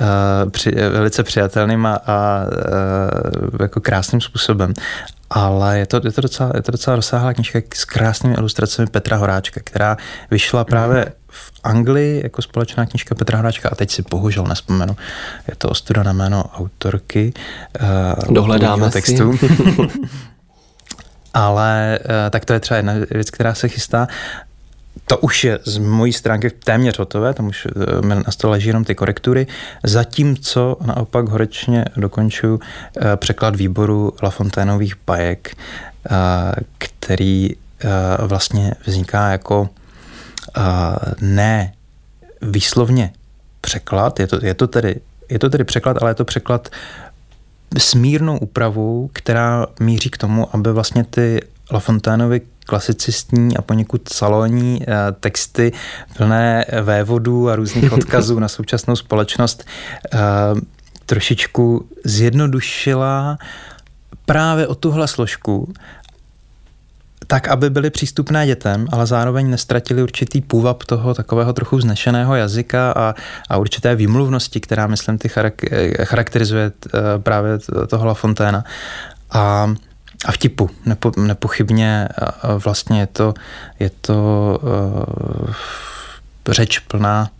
uh, 0.00 0.50
při, 0.50 0.70
velice 0.70 1.22
přijatelným 1.22 1.86
a, 1.86 1.94
a 2.06 2.44
uh, 2.44 3.60
jako 3.60 3.80
krásným 3.80 4.20
způsobem. 4.20 4.74
Ale 5.34 5.78
je 5.78 5.86
to, 5.86 6.00
je 6.04 6.12
to, 6.12 6.20
docela, 6.20 6.52
je 6.54 6.62
to 6.62 6.72
docela 6.72 6.96
rozsáhlá 6.96 7.34
knížka 7.34 7.58
s 7.74 7.84
krásnými 7.84 8.34
ilustracemi 8.34 8.88
Petra 8.90 9.16
Horáčka, 9.16 9.60
která 9.64 9.96
vyšla 10.30 10.64
právě 10.64 11.12
v 11.28 11.52
Anglii 11.64 12.20
jako 12.22 12.42
společná 12.42 12.86
knížka 12.86 13.14
Petra 13.14 13.36
Horáčka 13.36 13.68
a 13.68 13.74
teď 13.74 13.90
si 13.90 14.02
bohužel 14.10 14.44
nespomenu. 14.44 14.96
Je 15.48 15.56
to 15.56 15.68
ostuda 15.68 16.02
na 16.02 16.12
jméno 16.12 16.44
autorky. 16.44 17.32
Uh, 17.80 18.34
Dohledáme 18.34 18.90
textu. 18.90 19.38
Ale 21.34 21.98
uh, 22.04 22.10
tak 22.30 22.44
to 22.44 22.52
je 22.52 22.60
třeba 22.60 22.76
jedna 22.76 22.92
věc, 23.10 23.30
která 23.30 23.54
se 23.54 23.68
chystá. 23.68 24.08
To 25.06 25.18
už 25.18 25.44
je 25.44 25.58
z 25.64 25.78
mojí 25.78 26.12
stránky 26.12 26.50
téměř 26.50 26.98
hotové, 26.98 27.34
tam 27.34 27.46
už 27.46 27.66
uh, 27.66 28.06
na 28.06 28.30
stole 28.30 28.50
leží 28.50 28.68
jenom 28.68 28.84
ty 28.84 28.94
korektury. 28.94 29.46
Zatímco 29.82 30.76
naopak 30.86 31.28
horečně 31.28 31.84
dokončuji 31.96 32.54
uh, 32.54 32.60
překlad 33.16 33.56
výboru 33.56 34.12
Lafontainových 34.22 34.94
bajek, 35.06 35.56
který 36.78 37.50
vlastně 38.18 38.74
vzniká 38.86 39.30
jako 39.30 39.68
ne 41.20 41.72
výslovně 42.42 43.12
překlad, 43.60 44.20
je 44.20 44.26
to, 44.26 44.38
je 44.46 44.54
to, 44.54 44.66
tedy, 44.66 45.00
je 45.28 45.38
to 45.38 45.50
tedy 45.50 45.64
překlad, 45.64 46.02
ale 46.02 46.10
je 46.10 46.14
to 46.14 46.24
překlad 46.24 46.68
s 47.78 47.94
mírnou 47.94 48.38
úpravou, 48.38 49.10
která 49.12 49.66
míří 49.80 50.10
k 50.10 50.18
tomu, 50.18 50.54
aby 50.54 50.72
vlastně 50.72 51.04
ty 51.04 51.40
Lafontaineovy 51.70 52.40
klasicistní 52.66 53.56
a 53.56 53.62
poněkud 53.62 54.08
salonní 54.08 54.82
eh, 54.82 54.94
texty 55.20 55.72
plné 56.16 56.64
vévodů 56.82 57.48
a 57.48 57.56
různých 57.56 57.92
odkazů 57.98 58.38
na 58.38 58.48
současnou 58.48 58.96
společnost 58.96 59.64
eh, 60.14 60.18
trošičku 61.06 61.86
zjednodušila 62.04 63.38
právě 64.26 64.66
o 64.66 64.74
tuhle 64.74 65.08
složku 65.08 65.72
tak, 67.32 67.48
aby 67.48 67.70
byly 67.70 67.90
přístupné 67.90 68.46
dětem, 68.46 68.86
ale 68.92 69.06
zároveň 69.06 69.50
nestratili 69.50 70.02
určitý 70.02 70.40
půvab 70.40 70.84
toho 70.84 71.14
takového 71.14 71.52
trochu 71.52 71.80
znešeného 71.80 72.34
jazyka 72.34 72.92
a, 72.92 73.14
a 73.48 73.56
určité 73.56 73.96
výmluvnosti, 73.96 74.60
která, 74.60 74.86
myslím, 74.86 75.18
ty 75.18 75.28
charak, 75.28 75.54
charakterizuje 76.04 76.72
eh, 76.86 76.98
právě 77.18 77.58
toho 77.88 78.06
La 78.06 78.14
Fontaine. 78.14 78.64
A, 79.30 79.74
a 80.24 80.32
vtipu, 80.32 80.70
nepo, 80.86 81.12
nepochybně 81.16 82.08
vlastně 82.58 83.00
je 83.00 83.06
to, 83.06 83.34
je 83.80 83.90
to 84.00 84.14
uh, 84.62 85.54
řeč 86.48 86.78
plná 86.78 87.30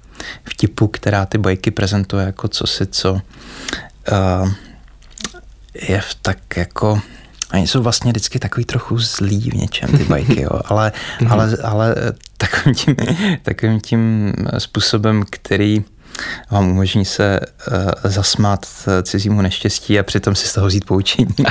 vtipu, 0.44 0.88
která 0.88 1.26
ty 1.26 1.38
bajky 1.38 1.70
prezentuje 1.70 2.26
jako 2.26 2.48
co 2.48 2.66
si 2.66 2.86
co 2.86 3.12
uh, 3.12 4.52
je 5.74 6.00
v 6.00 6.14
tak 6.14 6.56
jako 6.56 7.00
Oni 7.52 7.66
jsou 7.66 7.82
vlastně 7.82 8.10
vždycky 8.10 8.38
takový 8.38 8.64
trochu 8.64 8.98
zlí 8.98 9.50
v 9.50 9.54
něčem, 9.54 9.98
ty 9.98 10.04
bajky, 10.04 10.42
jo. 10.42 10.50
Ale, 10.64 10.92
mhm. 11.20 11.32
ale, 11.32 11.56
ale 11.62 11.94
takovým, 12.36 12.74
tím, 12.74 12.96
takovým 13.42 13.80
tím 13.80 14.32
způsobem, 14.58 15.24
který 15.30 15.84
vám 16.50 16.68
umožní 16.68 17.04
se 17.04 17.40
uh, 17.40 18.10
zasmát 18.10 18.66
cizímu 19.02 19.42
neštěstí 19.42 19.98
a 19.98 20.02
přitom 20.02 20.34
si 20.34 20.48
z 20.48 20.52
toho 20.52 20.66
vzít 20.66 20.84
poučení. 20.84 21.34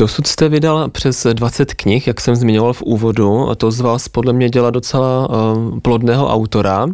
Dosud 0.00 0.26
jste 0.26 0.48
vydal 0.48 0.88
přes 0.88 1.26
20 1.32 1.74
knih, 1.74 2.06
jak 2.06 2.20
jsem 2.20 2.36
zmiňoval 2.36 2.72
v 2.72 2.82
úvodu, 2.82 3.50
a 3.50 3.54
to 3.54 3.70
z 3.70 3.80
vás 3.80 4.08
podle 4.08 4.32
mě 4.32 4.50
dělá 4.50 4.70
docela 4.70 5.28
uh, 5.30 5.78
plodného 5.80 6.28
autora. 6.28 6.86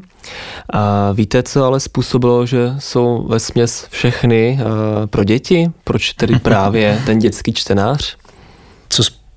A 0.73 1.13
víte, 1.13 1.43
co 1.43 1.65
ale 1.65 1.81
způsobilo, 1.81 2.47
že 2.47 2.75
jsou 2.79 3.27
ve 3.29 3.41
směs 3.41 3.87
všechny 3.91 4.59
uh, 4.61 5.07
pro 5.07 5.25
děti? 5.25 5.71
Proč 5.85 6.13
tedy 6.13 6.39
právě 6.43 7.03
ten 7.07 7.19
dětský 7.19 7.53
čtenář? 7.53 8.17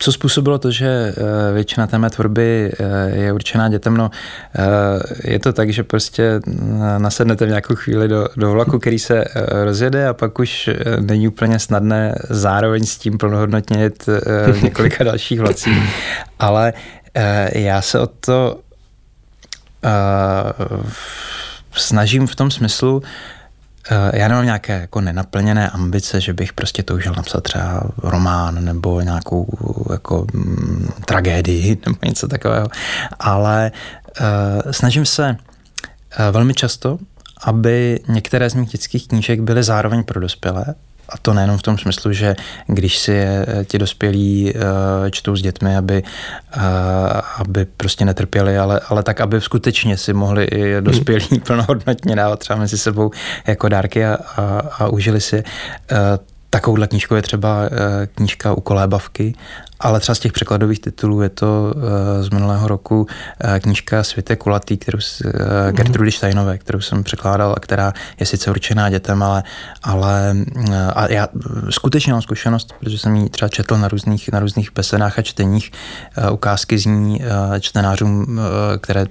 Co 0.01 0.11
způsobilo 0.11 0.59
to, 0.59 0.71
že 0.71 0.87
eh, 0.87 1.53
většina 1.53 1.87
té 1.87 1.97
mé 1.97 2.09
tvorby 2.09 2.71
eh, 2.79 3.09
je 3.09 3.33
určená 3.33 3.69
dětem? 3.69 3.97
No, 3.97 4.11
eh, 4.55 5.31
je 5.31 5.39
to 5.39 5.53
tak, 5.53 5.69
že 5.69 5.83
prostě 5.83 6.39
nasednete 6.97 7.45
v 7.45 7.49
nějakou 7.49 7.75
chvíli 7.75 8.07
do, 8.07 8.27
do 8.35 8.51
vlaku, 8.51 8.79
který 8.79 8.99
se 8.99 9.25
rozjede 9.63 10.07
a 10.07 10.13
pak 10.13 10.39
už 10.39 10.69
není 10.99 11.27
úplně 11.27 11.59
snadné 11.59 12.15
zároveň 12.29 12.85
s 12.85 12.97
tím 12.97 13.17
plnohodnotně 13.17 13.81
jet 13.81 14.05
v 14.51 14.63
několika 14.63 15.03
dalších 15.03 15.39
vlacích. 15.39 15.77
Ale 16.39 16.73
já 17.53 17.81
se 17.81 17.99
o 17.99 18.07
to 18.07 18.59
snažím 21.71 22.27
v 22.27 22.35
tom 22.35 22.51
smyslu, 22.51 23.03
já 24.13 24.27
nemám 24.27 24.45
nějaké 24.45 24.79
jako 24.79 25.01
nenaplněné 25.01 25.69
ambice, 25.69 26.21
že 26.21 26.33
bych 26.33 26.53
prostě 26.53 26.83
toužil 26.83 27.13
napsat 27.17 27.43
třeba 27.43 27.83
román 27.97 28.65
nebo 28.65 29.01
nějakou 29.01 29.47
jako 29.91 30.25
mm, 30.33 30.89
tragédii 31.05 31.77
nebo 31.85 31.97
něco 32.05 32.27
takového, 32.27 32.67
ale 33.19 33.71
uh, 34.21 34.71
snažím 34.71 35.05
se 35.05 35.29
uh, 35.29 36.25
velmi 36.31 36.53
často, 36.53 36.99
aby 37.43 37.99
některé 38.07 38.49
z 38.49 38.53
mých 38.53 38.69
dětských 38.69 39.07
knížek 39.07 39.39
byly 39.39 39.63
zároveň 39.63 40.03
pro 40.03 40.19
dospělé, 40.19 40.65
a 41.09 41.17
to 41.17 41.33
nejenom 41.33 41.57
v 41.57 41.61
tom 41.61 41.77
smyslu, 41.77 42.13
že 42.13 42.35
když 42.67 42.97
si 42.97 43.17
eh, 43.17 43.45
ti 43.65 43.77
dospělí 43.77 44.53
uh, 44.53 44.61
čtou 45.11 45.35
s 45.35 45.41
dětmi, 45.41 45.77
aby, 45.77 46.03
uh, 46.57 46.61
aby 47.37 47.65
prostě 47.65 48.05
netrpěli, 48.05 48.57
ale, 48.57 48.81
ale 48.87 49.03
tak, 49.03 49.21
aby 49.21 49.41
skutečně 49.41 49.97
si 49.97 50.13
mohli 50.13 50.43
i 50.43 50.73
hmm. 50.73 50.83
dospělí 50.83 51.27
hmm. 51.31 51.39
plnohodnotně 51.47 52.15
dávat 52.15 52.39
třeba 52.39 52.59
mezi 52.59 52.77
sebou 52.77 53.11
jako 53.47 53.69
dárky 53.69 54.05
a, 54.05 54.17
a, 54.35 54.61
a 54.79 54.87
užili 54.87 55.21
si. 55.21 55.43
Uh, 55.91 55.97
Takovouhle 56.51 56.87
knížkou 56.87 57.15
je 57.15 57.21
třeba 57.21 57.69
knížka 58.15 58.53
u 58.53 58.61
kolébavky 58.61 59.35
ale 59.79 59.99
třeba 59.99 60.15
z 60.15 60.19
těch 60.19 60.31
překladových 60.31 60.79
titulů 60.79 61.21
je 61.21 61.29
to 61.29 61.73
uh, 61.75 61.81
z 62.23 62.29
minulého 62.29 62.67
roku 62.67 63.01
uh, 63.01 63.59
knížka 63.59 64.03
Světe 64.03 64.35
kulatý, 64.35 64.77
kterou 64.77 64.97
uh, 64.97 65.31
Gertrudy 65.71 66.11
Steinové, 66.11 66.57
kterou 66.57 66.81
jsem 66.81 67.03
překládal 67.03 67.53
a 67.57 67.59
která 67.59 67.93
je 68.19 68.25
sice 68.25 68.49
určená 68.49 68.89
dětem, 68.89 69.23
ale, 69.23 69.43
ale 69.83 70.35
uh, 70.55 70.75
a 70.95 71.11
já 71.11 71.27
skutečně 71.69 72.13
mám 72.13 72.21
zkušenost, 72.21 72.73
protože 72.79 72.97
jsem 72.97 73.15
ji 73.15 73.29
třeba 73.29 73.49
četl 73.49 73.77
na 73.77 73.87
různých, 73.87 74.31
na 74.31 74.39
různých 74.39 74.69
besedách 74.75 75.19
a 75.19 75.21
čteních 75.21 75.71
uh, 76.17 76.33
ukázky 76.33 76.77
z 76.77 76.85
ní 76.85 77.19
uh, 77.19 77.59
čtenářům, 77.59 78.21
uh, 78.21 78.37
které 78.81 79.05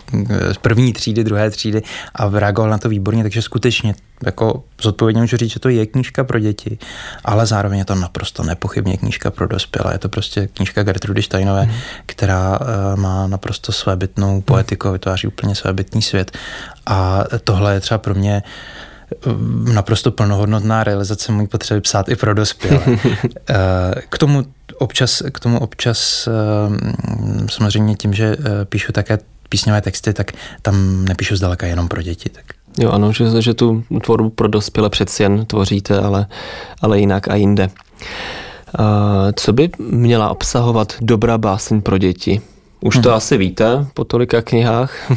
z 0.52 0.58
první 0.58 0.92
třídy, 0.92 1.24
druhé 1.24 1.50
třídy 1.50 1.82
a 2.14 2.28
reagoval 2.28 2.70
na 2.70 2.78
to 2.78 2.88
výborně, 2.88 3.22
takže 3.22 3.42
skutečně 3.42 3.94
jako 4.24 4.64
zodpovědně 4.82 5.20
můžu 5.20 5.36
říct, 5.36 5.52
že 5.52 5.60
to 5.60 5.68
je 5.68 5.86
knížka 5.86 6.24
pro 6.24 6.38
děti, 6.38 6.78
ale 7.24 7.46
zároveň 7.46 7.78
je 7.78 7.84
to 7.84 7.94
naprosto 7.94 8.42
nepochybně 8.42 8.96
knížka 8.96 9.30
pro 9.30 9.46
dospělé. 9.46 9.94
Je 9.94 9.98
to 9.98 10.08
prostě 10.08 10.48
knížka 10.58 10.82
Gertrudy 10.82 11.22
Steinové, 11.22 11.64
mm. 11.66 11.72
která 12.06 12.58
uh, 12.60 12.66
má 13.00 13.26
naprosto 13.26 13.72
svébytnou 13.72 14.40
poetiku, 14.40 14.92
vytváří 14.92 15.26
úplně 15.26 15.54
svébytný 15.54 16.02
svět. 16.02 16.38
A 16.86 17.24
tohle 17.44 17.74
je 17.74 17.80
třeba 17.80 17.98
pro 17.98 18.14
mě 18.14 18.42
eh, 19.12 19.72
naprosto 19.72 20.10
plnohodnotná 20.10 20.84
realizace 20.84 21.32
mojí 21.32 21.46
potřeby 21.46 21.80
psát 21.80 22.08
i 22.08 22.16
pro 22.16 22.34
dospělé. 22.34 22.80
Eh, 23.50 24.02
k 24.08 24.18
tomu 24.18 24.44
občas, 24.78 25.22
k 25.32 25.40
tomu 25.40 25.60
občas 25.60 26.28
samozřejmě 27.50 27.94
tím, 27.94 28.14
že 28.14 28.36
píšu 28.64 28.92
také 28.92 29.18
písňové 29.48 29.80
texty, 29.80 30.12
tak 30.12 30.32
tam 30.62 31.04
nepíšu 31.04 31.36
zdaleka 31.36 31.66
jenom 31.66 31.88
pro 31.88 32.02
děti. 32.02 32.28
Tak 32.28 32.44
Jo, 32.78 32.90
ano, 32.90 33.12
že, 33.12 33.42
že 33.42 33.54
tu 33.54 33.84
tvorbu 34.04 34.30
pro 34.30 34.48
dospělé 34.48 34.90
přeci 34.90 35.22
jen 35.22 35.46
tvoříte, 35.46 35.98
ale, 35.98 36.26
ale 36.82 37.00
jinak 37.00 37.28
a 37.28 37.34
jinde. 37.34 37.70
Co 39.34 39.52
by 39.52 39.70
měla 39.78 40.30
obsahovat 40.30 40.92
dobrá 41.00 41.38
báseň 41.38 41.80
pro 41.80 41.98
děti? 41.98 42.40
Už 42.80 42.94
to 42.94 43.08
hmm. 43.08 43.16
asi 43.16 43.36
víte 43.36 43.86
po 43.94 44.04
tolika 44.04 44.42
knihách. 44.42 45.10
Uh, 45.10 45.16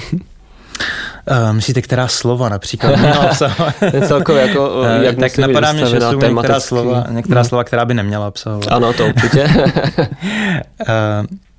myslíte, 1.51 1.81
která 1.81 2.07
slova 2.07 2.49
například 2.49 2.95
měla 2.95 3.19
obsahovat? 3.29 3.75
Celkově 4.07 4.47
jako, 4.47 4.69
uh, 4.69 4.85
jak 5.01 5.17
tak 5.17 5.37
napadá 5.37 5.71
mě, 5.71 5.85
že 5.85 6.01
jsou 6.01 6.19
některá 6.19 6.59
slova, 6.59 7.05
některá 7.09 7.41
hmm. 7.41 7.49
slova, 7.49 7.63
která 7.63 7.85
by 7.85 7.93
neměla 7.93 8.27
obsahovat. 8.27 8.71
Ano, 8.71 8.93
to 8.93 9.07
určitě. 9.07 9.49
uh, 10.79 11.25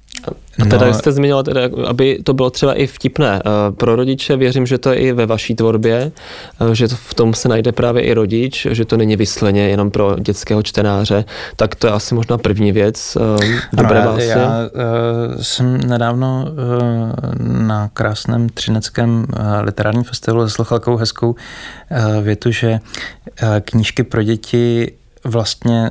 A 0.62 0.64
teda 0.64 0.86
no, 0.86 0.94
jste 0.94 1.12
zmiňoval, 1.12 1.42
teda, 1.42 1.60
aby 1.86 2.18
to 2.24 2.34
bylo 2.34 2.50
třeba 2.50 2.74
i 2.74 2.86
vtipné. 2.86 3.42
Eh, 3.46 3.72
pro 3.72 3.96
rodiče 3.96 4.36
věřím, 4.36 4.66
že 4.66 4.78
to 4.78 4.90
je 4.90 4.96
i 4.96 5.12
ve 5.12 5.26
vaší 5.26 5.54
tvorbě, 5.54 6.12
eh, 6.60 6.74
že 6.74 6.88
v 6.88 7.14
tom 7.14 7.34
se 7.34 7.48
najde 7.48 7.72
právě 7.72 8.02
i 8.02 8.14
rodič, 8.14 8.66
že 8.70 8.84
to 8.84 8.96
není 8.96 9.16
vysleně 9.16 9.68
jenom 9.68 9.90
pro 9.90 10.16
dětského 10.18 10.62
čtenáře. 10.62 11.24
Tak 11.56 11.74
to 11.74 11.86
je 11.86 11.92
asi 11.92 12.14
možná 12.14 12.38
první 12.38 12.72
věc. 12.72 13.16
Eh, 13.20 13.60
dobré 13.72 14.02
ano, 14.02 14.18
já, 14.18 14.38
já 14.38 14.48
uh, 14.48 15.40
jsem 15.40 15.78
nedávno 15.78 16.44
na 17.38 17.88
krásném 17.88 18.48
třineckém 18.48 19.26
literárním 19.60 20.04
festivalu 20.04 20.42
zaslouchal 20.42 20.78
takovou 20.78 20.96
hezkou 20.96 21.34
větu, 22.22 22.50
že 22.50 22.80
knížky 23.64 24.02
pro 24.02 24.22
děti 24.22 24.92
vlastně 25.24 25.90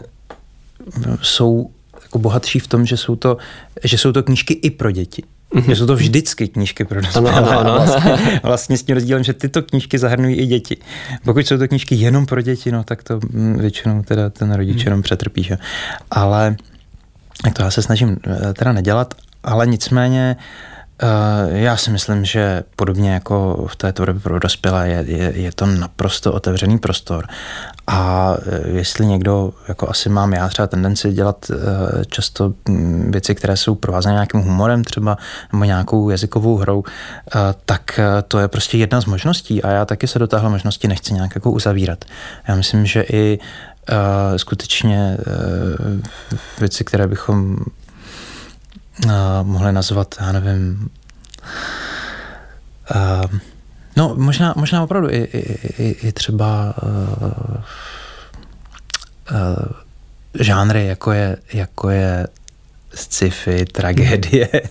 jsou 1.21 1.69
jako 2.11 2.19
bohatší 2.19 2.59
v 2.59 2.67
tom, 2.67 2.85
že 2.85 2.97
jsou 2.97 3.15
to, 3.15 3.37
že 3.83 3.97
jsou 3.97 4.11
to 4.11 4.23
knížky 4.23 4.53
i 4.53 4.69
pro 4.69 4.91
děti. 4.91 5.23
Mm-hmm. 5.53 5.69
Že 5.69 5.75
jsou 5.75 5.85
to 5.85 5.95
vždycky 5.95 6.47
knížky 6.47 6.85
pro 6.85 7.01
dospělé. 7.01 7.31
Ano, 7.31 7.49
ano, 7.49 7.59
ano. 7.59 7.85
Vlastně, 7.85 8.39
vlastně 8.43 8.77
s 8.77 8.83
tím 8.83 8.95
rozdílem, 8.95 9.23
že 9.23 9.33
tyto 9.33 9.61
knížky 9.61 9.97
zahrnují 9.97 10.35
i 10.35 10.45
děti. 10.45 10.77
Pokud 11.23 11.47
jsou 11.47 11.57
to 11.57 11.67
knížky 11.67 11.95
jenom 11.95 12.25
pro 12.25 12.41
děti, 12.41 12.71
no 12.71 12.83
tak 12.83 13.03
to 13.03 13.19
mm, 13.29 13.57
většinou 13.59 14.03
teda 14.03 14.29
ten 14.29 14.53
rodič 14.53 14.75
mm. 14.75 14.83
jenom 14.85 15.01
přetrpí. 15.01 15.43
Že? 15.43 15.57
Ale 16.11 16.55
tak 17.43 17.53
to 17.53 17.63
já 17.63 17.71
se 17.71 17.81
snažím 17.81 18.17
eh, 18.27 18.53
teda 18.53 18.71
nedělat, 18.71 19.13
ale 19.43 19.67
nicméně 19.67 20.35
uh, 20.39 20.70
já 21.47 21.77
si 21.77 21.91
myslím, 21.91 22.25
že 22.25 22.63
podobně 22.75 23.13
jako 23.13 23.65
v 23.67 23.75
té 23.75 23.93
tvorbě 23.93 24.21
pro 24.21 24.39
dospělé 24.39 24.89
je, 24.89 25.03
je, 25.07 25.33
je 25.35 25.51
to 25.51 25.65
naprosto 25.65 26.33
otevřený 26.33 26.77
prostor. 26.77 27.27
A 27.87 28.33
eh, 28.45 28.69
jestli 28.69 29.05
někdo, 29.05 29.53
jako 29.67 29.89
asi 29.89 30.09
mám 30.09 30.33
já 30.33 30.49
třeba 30.49 30.67
tendenci 30.67 31.13
dělat 31.13 31.51
eh, 31.51 32.05
často 32.05 32.53
hm, 32.69 33.11
věci, 33.11 33.35
které 33.35 33.57
jsou 33.57 33.75
provázané 33.75 34.13
nějakým 34.13 34.41
humorem 34.41 34.83
třeba, 34.83 35.17
nebo 35.53 35.63
nějakou 35.63 36.09
jazykovou 36.09 36.57
hrou, 36.57 36.83
tak 37.65 37.99
to 38.27 38.39
je 38.39 38.47
prostě 38.47 38.77
jedna 38.77 39.01
z 39.01 39.05
možností 39.05 39.63
a 39.63 39.69
já 39.69 39.85
taky 39.85 40.07
se 40.07 40.19
do 40.19 40.27
téhle 40.27 40.49
možnosti 40.49 40.87
nechci 40.87 41.13
nějak 41.13 41.35
jako 41.35 41.51
uzavírat. 41.51 42.05
Já 42.47 42.55
myslím, 42.55 42.85
že 42.85 43.05
i 43.13 43.39
skutečně 44.37 45.17
věci, 46.59 46.83
které 46.83 47.07
bychom 47.07 47.57
mohli 49.43 49.71
nazvat, 49.71 50.15
já 50.21 50.31
nevím, 50.31 50.89
uh, 52.95 53.39
no 53.97 54.15
možná, 54.17 54.53
možná 54.57 54.83
opravdu 54.83 55.09
i, 55.09 55.17
i, 55.17 55.83
i, 55.83 56.07
i 56.07 56.11
třeba 56.11 56.73
uh, 56.83 57.31
uh, 59.31 59.65
žánry, 60.39 60.85
jako 60.85 61.11
je, 61.11 61.37
jako 61.53 61.89
je 61.89 62.27
sci-fi, 62.93 63.65
tragédie 63.65 64.49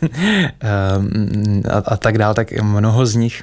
a, 1.70 1.78
a 1.86 1.96
tak 1.96 2.18
dále, 2.18 2.34
tak 2.34 2.52
mnoho 2.52 3.06
z 3.06 3.14
nich 3.14 3.42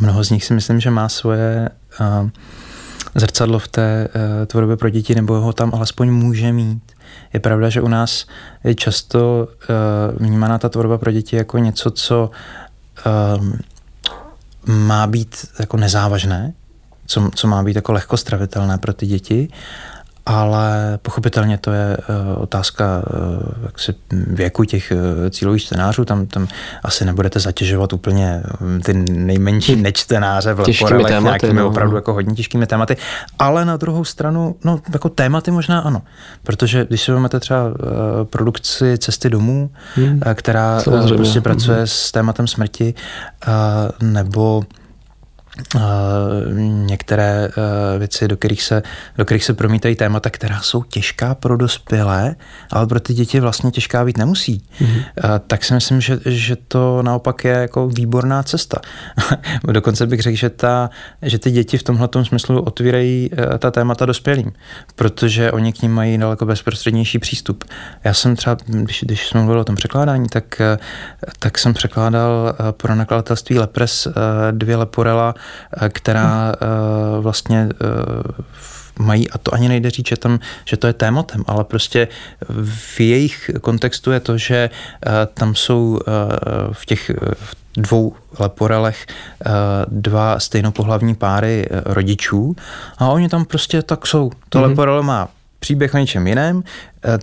mnoho 0.00 0.24
z 0.24 0.30
nich 0.30 0.44
si 0.44 0.54
myslím, 0.54 0.80
že 0.80 0.90
má 0.90 1.08
svoje 1.08 1.68
zrcadlo 3.14 3.58
v 3.58 3.68
té 3.68 4.08
tvorbě 4.46 4.76
pro 4.76 4.90
děti, 4.90 5.14
nebo 5.14 5.40
ho 5.40 5.52
tam 5.52 5.70
alespoň 5.74 6.10
může 6.10 6.52
mít. 6.52 6.93
Je 7.34 7.40
pravda, 7.40 7.68
že 7.68 7.82
u 7.82 7.88
nás 7.88 8.26
je 8.64 8.74
často 8.74 9.48
uh, 9.48 10.26
vnímána 10.26 10.58
ta 10.58 10.68
tvorba 10.68 10.98
pro 10.98 11.10
děti 11.10 11.36
jako 11.36 11.58
něco, 11.58 11.90
co 11.90 12.30
uh, 13.06 13.46
má 14.66 15.06
být 15.06 15.46
jako 15.58 15.76
nezávažné, 15.76 16.52
co, 17.06 17.30
co 17.34 17.46
má 17.48 17.62
být 17.62 17.76
jako 17.76 17.92
lehko 17.92 18.16
stravitelné 18.16 18.78
pro 18.78 18.92
ty 18.92 19.06
děti 19.06 19.48
ale 20.26 20.98
pochopitelně 21.02 21.58
to 21.58 21.72
je 21.72 21.96
uh, 21.96 22.42
otázka 22.42 23.02
uh, 23.06 23.64
jaksi 23.64 23.94
věku 24.10 24.64
těch 24.64 24.92
uh, 24.92 25.30
cílových 25.30 25.62
čtenářů. 25.62 26.04
Tam, 26.04 26.26
tam 26.26 26.48
asi 26.84 27.04
nebudete 27.04 27.40
zatěžovat 27.40 27.92
úplně 27.92 28.42
ty 28.84 28.94
nejmenší 29.10 29.76
nečtenáře 29.76 30.54
v 30.54 30.62
těžkými 30.62 31.04
tématy, 31.04 31.24
nějakými 31.24 31.60
no. 31.60 31.68
opravdu 31.68 31.96
jako 31.96 32.12
hodně 32.12 32.34
těžkými 32.34 32.66
tématy. 32.66 32.96
Ale 33.38 33.64
na 33.64 33.76
druhou 33.76 34.04
stranu, 34.04 34.56
no 34.64 34.80
jako 34.92 35.08
tématy 35.08 35.50
možná 35.50 35.80
ano. 35.80 36.02
Protože 36.42 36.84
když 36.84 37.02
si 37.02 37.12
vezmete 37.12 37.40
třeba 37.40 37.60
produkci 38.24 38.98
Cesty 38.98 39.30
domů, 39.30 39.70
hmm. 39.94 40.20
která 40.34 40.80
uh, 40.86 41.16
prostě 41.16 41.40
pracuje 41.40 41.76
hmm. 41.76 41.86
s 41.86 42.12
tématem 42.12 42.46
smrti, 42.46 42.94
nebo 44.02 44.64
některé 46.62 47.48
věci, 47.98 48.28
do 48.28 48.36
kterých, 48.36 48.62
se, 48.62 48.82
do 49.18 49.24
kterých 49.24 49.44
se 49.44 49.54
promítají 49.54 49.96
témata, 49.96 50.30
která 50.30 50.60
jsou 50.60 50.82
těžká 50.82 51.34
pro 51.34 51.56
dospělé, 51.56 52.36
ale 52.70 52.86
pro 52.86 53.00
ty 53.00 53.14
děti 53.14 53.40
vlastně 53.40 53.70
těžká 53.70 54.04
být 54.04 54.18
nemusí. 54.18 54.62
Mm-hmm. 54.80 55.04
Tak 55.46 55.64
si 55.64 55.74
myslím, 55.74 56.00
že, 56.00 56.18
že 56.26 56.56
to 56.56 57.02
naopak 57.02 57.44
je 57.44 57.52
jako 57.52 57.88
výborná 57.88 58.42
cesta. 58.42 58.80
Dokonce 59.72 60.06
bych 60.06 60.20
řekl, 60.20 60.36
že, 60.36 60.50
ta, 60.50 60.90
že 61.22 61.38
ty 61.38 61.50
děti 61.50 61.78
v 61.78 61.82
tomhle 61.82 62.08
smyslu 62.22 62.62
otvírají 62.62 63.30
ta 63.58 63.70
témata 63.70 64.06
dospělým, 64.06 64.52
protože 64.96 65.52
oni 65.52 65.72
k 65.72 65.82
ním 65.82 65.92
mají 65.92 66.18
daleko 66.18 66.46
bezprostřednější 66.46 67.18
přístup. 67.18 67.64
Já 68.04 68.14
jsem 68.14 68.36
třeba, 68.36 68.56
když, 68.66 69.04
když 69.04 69.26
jsme 69.26 69.40
mluvili 69.40 69.60
o 69.60 69.64
tom 69.64 69.76
překládání, 69.76 70.28
tak, 70.28 70.62
tak 71.38 71.58
jsem 71.58 71.74
překládal 71.74 72.54
pro 72.70 72.94
nakladatelství 72.94 73.58
Lepres 73.58 74.08
dvě 74.50 74.76
leporela 74.76 75.34
Eh, 75.34 75.43
která 75.88 76.52
eh, 76.52 76.66
vlastně 77.20 77.68
eh, 77.68 78.42
mají, 78.98 79.30
a 79.30 79.38
to 79.38 79.54
ani 79.54 79.68
nejde 79.68 79.90
říct, 79.90 80.08
že, 80.08 80.16
tam, 80.16 80.38
že 80.64 80.76
to 80.76 80.86
je 80.86 80.92
tématem, 80.92 81.44
ale 81.46 81.64
prostě 81.64 82.08
v 82.64 83.00
jejich 83.00 83.50
kontextu 83.60 84.12
je 84.12 84.20
to, 84.20 84.38
že 84.38 84.70
tam 85.34 85.54
jsou 85.54 86.00
v 86.72 86.86
těch 86.86 87.10
dvou 87.76 88.14
leporelech 88.38 89.06
dva 89.88 90.40
stejnopohlavní 90.40 91.14
páry 91.14 91.66
rodičů 91.84 92.56
a 92.98 93.08
oni 93.08 93.28
tam 93.28 93.44
prostě 93.44 93.82
tak 93.82 94.06
jsou. 94.06 94.30
To 94.48 94.58
mm-hmm. 94.58 94.62
leporele 94.62 95.02
má 95.02 95.28
příběh 95.58 95.94
o 95.94 95.98
něčem 95.98 96.26
jiném. 96.26 96.62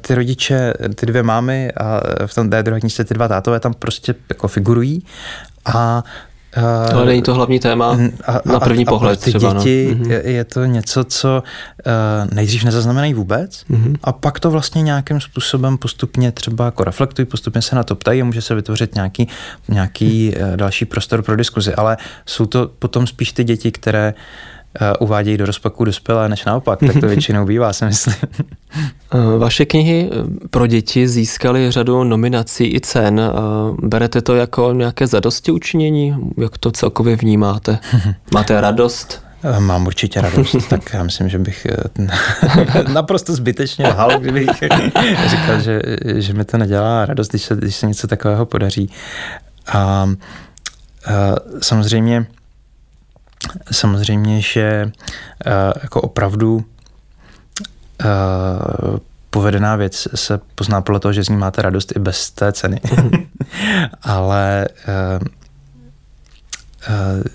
Ty 0.02 0.16
rodiče, 0.16 0.74
ty 0.96 1.06
dvě 1.06 1.24
mámy 1.24 1.72
a 1.72 2.02
v 2.26 2.36
tom 2.36 2.50
té 2.50 2.64
druhé 2.64 2.80
knižce 2.80 3.04
ty 3.04 3.14
dva 3.14 3.28
tátové 3.28 3.60
tam 3.60 3.74
prostě 3.74 4.16
jako 4.30 4.48
figurují 4.48 5.06
a 5.66 6.04
Uh, 6.58 6.96
Ale 6.96 7.06
není 7.06 7.22
to 7.22 7.34
hlavní 7.34 7.60
téma 7.60 7.98
a, 8.28 8.40
na 8.46 8.60
první 8.60 8.86
a, 8.86 8.90
pohled. 8.90 9.20
A 9.22 9.24
ty 9.24 9.30
třeba, 9.30 9.54
no. 9.54 9.60
děti 9.60 9.98
no. 10.00 10.14
je, 10.14 10.32
je 10.32 10.44
to 10.44 10.66
něco, 10.66 11.04
co 11.04 11.44
uh, 11.86 12.34
nejdřív 12.34 12.64
nezaznamenají 12.64 13.14
vůbec 13.14 13.66
uh-huh. 13.72 13.96
a 14.04 14.12
pak 14.12 14.40
to 14.40 14.52
vlastně 14.52 14.82
nějakým 14.82 15.22
způsobem 15.22 15.78
postupně 15.78 16.32
třeba 16.32 16.66
jako 16.66 16.84
reflektují, 16.84 17.26
postupně 17.26 17.62
se 17.62 17.76
na 17.76 17.84
to 17.84 17.96
ptají 17.96 18.22
a 18.22 18.26
může 18.26 18.42
se 18.42 18.56
vytvořit 18.56 18.96
nějaký, 18.96 19.28
nějaký 19.70 20.36
uh, 20.36 20.58
další 20.58 20.86
prostor 20.86 21.22
pro 21.22 21.36
diskuzi. 21.36 21.76
Ale 21.76 21.98
jsou 22.26 22.46
to 22.46 22.72
potom 22.80 23.08
spíš 23.08 23.32
ty 23.32 23.44
děti, 23.44 23.72
které 23.72 24.14
uh, 24.14 24.22
uvádějí 25.00 25.38
do 25.38 25.46
rozpaku 25.46 25.86
dospělé, 25.86 26.30
než 26.30 26.46
naopak, 26.46 26.80
tak 26.80 27.00
to 27.00 27.08
většinou 27.08 27.46
bývá, 27.46 27.74
si 27.74 27.86
myslím. 27.86 28.16
Eh, 29.14 29.38
vaše 29.38 29.66
knihy 29.66 30.10
eh, 30.12 30.48
pro 30.50 30.68
děti 30.68 31.08
získaly 31.08 31.72
řadu 31.72 32.04
nominací 32.04 32.76
i 32.76 32.80
cen. 32.80 33.22
Berete 33.84 34.22
to 34.22 34.36
jako 34.36 34.74
nějaké 34.74 35.08
zadosti 35.08 35.52
učinění? 35.52 36.16
Jak 36.38 36.58
to 36.58 36.72
celkově 36.72 37.16
vnímáte? 37.16 37.80
Máte 38.34 38.62
radost? 38.62 39.24
Mám 39.60 39.88
určitě 39.88 40.22
radost, 40.22 40.56
tak 40.70 40.94
já 40.94 41.04
myslím, 41.04 41.30
že 41.30 41.40
bych 41.40 41.68
naprosto 42.94 43.34
zbytečně 43.34 43.88
lhal, 43.88 44.20
kdybych 44.20 44.50
říkal, 45.28 45.60
že, 45.62 45.82
že 46.16 46.34
mi 46.34 46.46
to 46.46 46.58
nedělá 46.58 47.06
radost, 47.06 47.30
když 47.30 47.42
se, 47.42 47.56
když 47.56 47.76
se 47.76 47.88
něco 47.88 48.08
takového 48.08 48.46
podaří. 48.46 48.90
A, 49.68 49.78
a 49.78 50.10
samozřejmě 51.62 52.26
Samozřejmě, 53.72 54.42
že 54.42 54.92
uh, 55.46 55.52
jako 55.84 56.02
opravdu 56.02 56.56
uh, 56.56 56.64
povedená 59.30 59.76
věc 59.76 60.08
se 60.16 60.40
pozná 60.56 60.82
podle 60.82 61.00
toho, 61.00 61.14
že 61.14 61.24
z 61.24 61.30
ní 61.30 61.38
máte 61.38 61.62
radost 61.62 61.96
i 61.96 62.00
bez 62.00 62.32
té 62.32 62.54
ceny. 62.54 62.82
Ale 64.02 64.68
uh, 64.88 65.28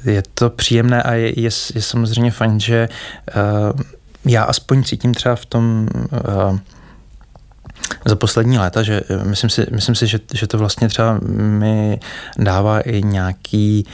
je 0.05 0.23
to 0.35 0.51
příjemné 0.51 1.03
a 1.03 1.13
je, 1.13 1.41
je, 1.41 1.51
je 1.75 1.83
samozřejmě 1.83 2.31
fajn, 2.31 2.61
že 2.61 2.89
já 4.25 4.43
aspoň 4.43 4.85
cítím 4.85 5.15
třeba 5.15 5.37
v 5.37 5.47
tom 5.47 5.89
za 8.05 8.17
poslední 8.17 8.59
léta, 8.59 8.83
že 8.83 9.01
myslím 9.23 9.51
si, 9.51 9.67
myslím 9.71 9.95
si 9.95 10.07
že, 10.07 10.19
že 10.35 10.47
to 10.47 10.59
vlastně 10.59 10.89
třeba 10.89 11.19
mi 11.23 12.01
dává 12.39 12.81
i 12.81 13.03
nějaký 13.03 13.85
uh, 13.87 13.93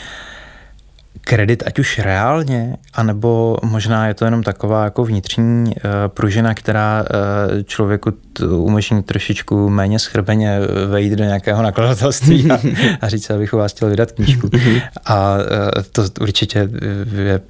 kredit, 1.21 1.63
ať 1.67 1.79
už 1.79 1.99
reálně, 1.99 2.77
anebo 2.95 3.57
možná 3.63 4.07
je 4.07 4.15
to 4.15 4.25
jenom 4.25 4.43
taková 4.43 4.85
jako 4.85 5.05
vnitřní 5.05 5.65
uh, 5.67 5.91
pružina, 6.09 6.55
která 6.55 7.03
uh, 7.03 7.63
člověku 7.63 8.11
t- 8.11 8.47
umožní 8.47 9.03
trošičku 9.03 9.69
méně 9.69 9.99
schrbeně 9.99 10.61
vejít 10.87 11.13
do 11.13 11.25
nějakého 11.25 11.63
nakladatelství 11.63 12.51
a, 12.51 12.59
a 13.01 13.09
říct, 13.09 13.31
abych 13.31 13.55
u 13.55 13.59
vás 13.59 13.73
chtěl 13.73 13.89
vydat 13.89 14.13
knížku. 14.13 14.51
A 15.05 15.35
uh, 15.35 15.83
to 15.93 16.05
určitě 16.21 16.69
je 17.23 17.41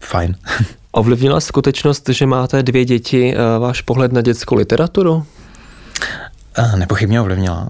fajn. 0.00 0.34
Ovlivnila 0.92 1.40
skutečnost, 1.40 2.08
že 2.08 2.26
máte 2.26 2.62
dvě 2.62 2.84
děti, 2.84 3.34
váš 3.58 3.80
pohled 3.80 4.12
na 4.12 4.20
dětskou 4.20 4.54
literaturu? 4.54 5.26
Nepochybně 6.76 7.20
ovlivnila. 7.20 7.68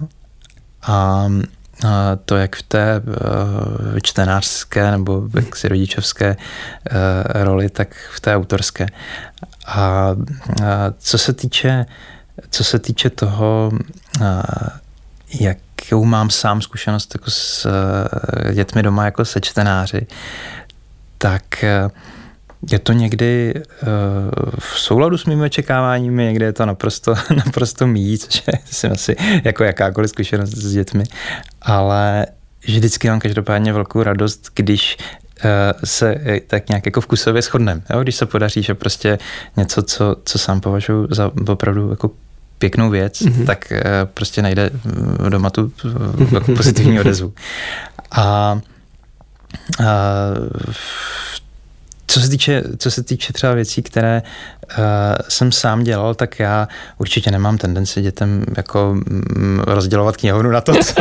A 0.87 1.27
to 2.25 2.37
jak 2.37 2.55
v 2.55 2.63
té 2.63 2.95
eh, 2.95 4.01
čtenářské 4.01 4.91
nebo 4.91 5.23
jaksi 5.35 5.67
rodičovské 5.67 6.37
eh, 6.37 7.43
roli, 7.43 7.69
tak 7.69 7.95
v 8.15 8.19
té 8.19 8.35
autorské. 8.35 8.85
A 9.67 10.09
co 10.97 11.17
se 11.17 11.33
týče, 11.33 11.85
co 12.49 12.63
se 12.63 12.79
týče 12.79 13.09
toho, 13.09 13.71
jakou 15.39 16.05
mám 16.05 16.29
sám 16.29 16.61
zkušenost 16.61 17.15
jako 17.15 17.31
s 17.31 17.65
eh, 17.65 18.53
dětmi 18.53 18.83
doma 18.83 19.05
jako 19.05 19.25
se 19.25 19.41
čtenáři, 19.41 20.07
tak 21.17 21.65
je 22.69 22.79
to 22.79 22.93
někdy 22.93 23.53
uh, 23.55 23.89
v 24.59 24.79
souladu 24.79 25.17
s 25.17 25.25
mými 25.25 25.45
očekáváními, 25.45 26.25
někdy 26.25 26.45
je 26.45 26.53
to 26.53 26.65
naprosto, 26.65 27.13
naprosto 27.45 27.87
míjí, 27.87 28.17
což 28.17 28.43
je 28.47 28.53
si 28.65 28.87
asi 28.87 29.15
jako 29.43 29.63
jakákoliv 29.63 30.09
zkušenost 30.09 30.49
s 30.49 30.73
dětmi, 30.73 31.03
ale 31.61 32.25
vždycky 32.65 33.09
mám 33.09 33.19
každopádně 33.19 33.73
velkou 33.73 34.03
radost, 34.03 34.49
když 34.55 34.97
uh, 35.43 35.49
se 35.83 36.15
eh, 36.25 36.39
tak 36.39 36.69
nějak 36.69 36.85
jako 36.85 37.01
vkusově 37.01 37.41
shodneme. 37.41 37.81
Když 38.01 38.15
se 38.15 38.25
podaří, 38.25 38.63
že 38.63 38.73
prostě 38.73 39.19
něco, 39.57 39.83
co, 39.83 40.15
co 40.25 40.39
sám 40.39 40.61
považuji 40.61 41.07
za 41.11 41.31
opravdu 41.47 41.89
jako 41.89 42.11
pěknou 42.57 42.89
věc, 42.89 43.21
mm-hmm. 43.21 43.45
tak 43.45 43.73
prostě 44.13 44.41
najde 44.41 44.69
doma 45.29 45.49
tu 45.49 45.71
jako 46.31 46.55
pozitivní 46.55 46.99
odezvu. 46.99 47.33
A 48.11 48.59
uh, 49.79 49.85
co 52.11 52.19
se 52.19 52.29
týče, 52.29 52.63
co 52.77 52.91
se 52.91 53.03
týče 53.03 53.33
třeba 53.33 53.53
věcí, 53.53 53.81
které 53.81 54.21
uh, 54.21 54.83
jsem 55.29 55.51
sám 55.51 55.83
dělal, 55.83 56.15
tak 56.15 56.39
já 56.39 56.67
určitě 56.97 57.31
nemám 57.31 57.57
tendenci 57.57 58.01
dětem 58.01 58.45
jako 58.57 58.93
mm, 58.93 59.59
rozdělovat 59.67 60.17
knihovnu 60.17 60.51
na 60.51 60.61
to, 60.61 60.73
co, 60.73 60.93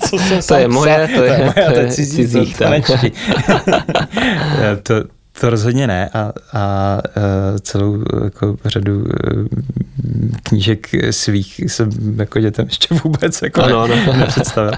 co 0.08 0.18
jsem 0.18 0.42
to 0.48 0.54
je 0.54 0.68
moje, 0.68 0.94
to 0.94 1.00
je, 1.00 1.16
to 1.16 1.24
je, 1.24 1.38
moje, 1.38 1.72
to 1.72 1.80
je 1.80 1.88
cizí, 1.92 2.16
cizí 2.16 2.54
to, 2.54 2.64
to, 2.86 2.94
to, 4.82 5.17
to 5.40 5.50
rozhodně 5.50 5.86
ne 5.86 6.10
a, 6.14 6.32
a 6.52 6.98
celou 7.60 8.02
jako 8.24 8.56
řadu 8.64 9.04
knížek 10.42 10.88
svých 11.10 11.58
jsem 11.58 11.90
jako 12.16 12.40
dětem 12.40 12.66
ještě 12.66 12.94
vůbec 13.04 13.42
jako 13.42 13.62
ano, 13.62 13.80
ano. 13.80 13.94
nepředstavil. 14.16 14.72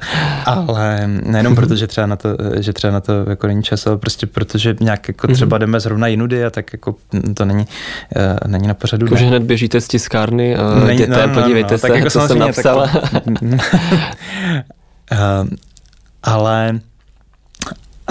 Ale 0.44 1.06
nejenom 1.06 1.54
proto, 1.54 1.76
že 1.76 1.86
třeba 1.86 2.06
na 2.06 2.16
to, 2.16 2.28
že 2.60 2.72
třeba 2.72 2.92
na 2.92 3.00
to 3.00 3.12
jako 3.30 3.46
není 3.46 3.62
čas, 3.62 3.86
ale 3.86 3.98
prostě 3.98 4.26
protože 4.26 4.76
nějak 4.80 5.08
jako 5.08 5.26
mhm. 5.26 5.34
třeba 5.34 5.58
jdeme 5.58 5.80
zrovna 5.80 6.06
jinudy 6.06 6.44
a 6.44 6.50
tak 6.50 6.72
jako 6.72 6.94
to 7.34 7.44
není, 7.44 7.66
není 8.46 8.68
na 8.68 8.74
pořadu. 8.74 9.06
Jako, 9.06 9.16
že 9.16 9.24
hned 9.24 9.42
běžíte 9.42 9.80
z 9.80 9.88
tiskárny 9.88 10.56
a 10.56 10.74
není, 10.74 10.98
děte, 10.98 11.26
no, 11.26 11.34
no, 11.34 11.42
podívejte 11.42 11.74
no, 11.74 11.78
se, 11.78 11.86
tak 11.86 11.96
jako 11.96 12.10
co 12.10 12.28
jsem 12.28 12.38
napsal. 12.38 12.88
Tak, 13.12 13.22
ale 16.22 16.80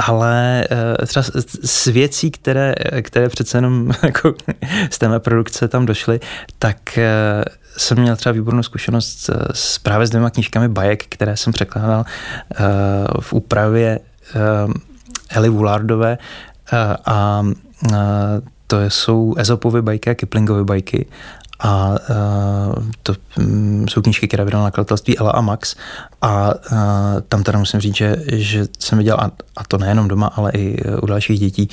ale 0.08 0.68
uh, 0.72 1.06
třeba 1.06 1.24
s 1.64 1.86
věcí, 1.86 2.32
které, 2.32 2.76
které 3.02 3.30
přece 3.30 3.58
jenom 3.58 3.92
jako 4.04 4.34
z 4.90 4.98
té 4.98 5.20
produkce 5.20 5.68
tam 5.68 5.86
došly, 5.86 6.20
tak 6.60 6.78
uh, 6.98 7.04
jsem 7.78 8.00
měl 8.00 8.16
třeba 8.16 8.34
výbornou 8.34 8.64
zkušenost 8.64 9.30
s, 9.54 9.80
právě 9.80 10.08
s 10.08 10.10
dvěma 10.10 10.30
knížkami 10.30 10.68
bajek, 10.68 11.06
které 11.10 11.38
jsem 11.38 11.54
překládal 11.54 12.06
uh, 12.60 12.66
v 13.22 13.34
úpravě 13.34 14.00
Eli 15.30 15.50
Woolardové 15.50 16.18
a 17.06 17.44
to 18.68 18.82
jsou 18.90 19.34
Ezopovy 19.38 19.82
bajky 19.82 20.10
a 20.10 20.16
Kiplingovy 20.16 20.64
bajky 20.64 21.06
a 21.60 21.90
uh, 21.90 22.84
to 23.04 23.14
um, 23.38 23.88
jsou 23.88 24.02
knížky, 24.02 24.28
které 24.28 24.46
vydal 24.46 24.64
nakladatelství 24.64 25.18
Ela 25.18 25.32
a 25.32 25.42
Max 25.42 25.76
a 26.22 26.54
uh, 26.56 26.78
tam 27.28 27.44
teda 27.44 27.60
musím 27.60 27.80
říct, 27.80 27.96
že, 27.96 28.16
že 28.28 28.68
jsem 28.80 28.98
viděl, 28.98 29.18
a, 29.20 29.32
a 29.58 29.64
to 29.68 29.78
nejenom 29.78 30.08
doma, 30.08 30.28
ale 30.28 30.52
i 30.52 30.84
u 31.02 31.06
dalších 31.06 31.40
dětí, 31.40 31.70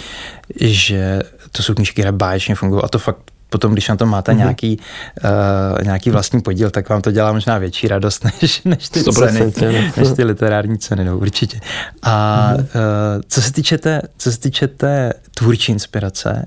že 0.61 1.22
to 1.53 1.62
jsou 1.62 1.74
knížky, 1.74 1.95
které 1.95 2.12
báječně 2.12 2.55
fungují 2.55 2.82
a 2.84 2.89
to 2.89 2.99
fakt 2.99 3.18
potom, 3.51 3.72
když 3.72 3.89
na 3.89 3.97
tom 3.97 4.09
máte 4.09 4.32
mm-hmm. 4.32 4.37
nějaký, 4.37 4.78
uh, 5.24 5.84
nějaký 5.84 6.11
vlastní 6.11 6.41
podíl, 6.41 6.70
tak 6.70 6.89
vám 6.89 7.03
to 7.03 7.11
dělá 7.11 7.32
možná 7.32 7.59
větší 7.59 7.89
radost, 7.89 8.24
než, 8.43 8.62
než 8.62 8.89
ty 8.89 9.05
ceny, 9.53 9.93
než 9.97 10.09
ty 10.16 10.24
literární 10.24 10.78
ceny, 10.78 11.05
no 11.05 11.18
určitě. 11.18 11.61
A 12.03 12.53
mm-hmm. 12.53 12.61
uh, 12.61 13.22
co 13.28 13.43
se 13.43 13.53
týče 13.53 13.78
té, 13.78 14.03
co 14.18 14.32
se 14.32 14.41
týče 14.41 14.68
té 14.68 15.12
tvůrčí 15.34 15.72
inspirace, 15.72 16.47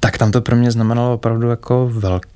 tak 0.00 0.18
tam 0.18 0.32
to 0.32 0.40
pro 0.40 0.56
mě 0.56 0.70
znamenalo 0.70 1.14
opravdu 1.14 1.50
jako 1.50 1.90
velký, 1.92 2.28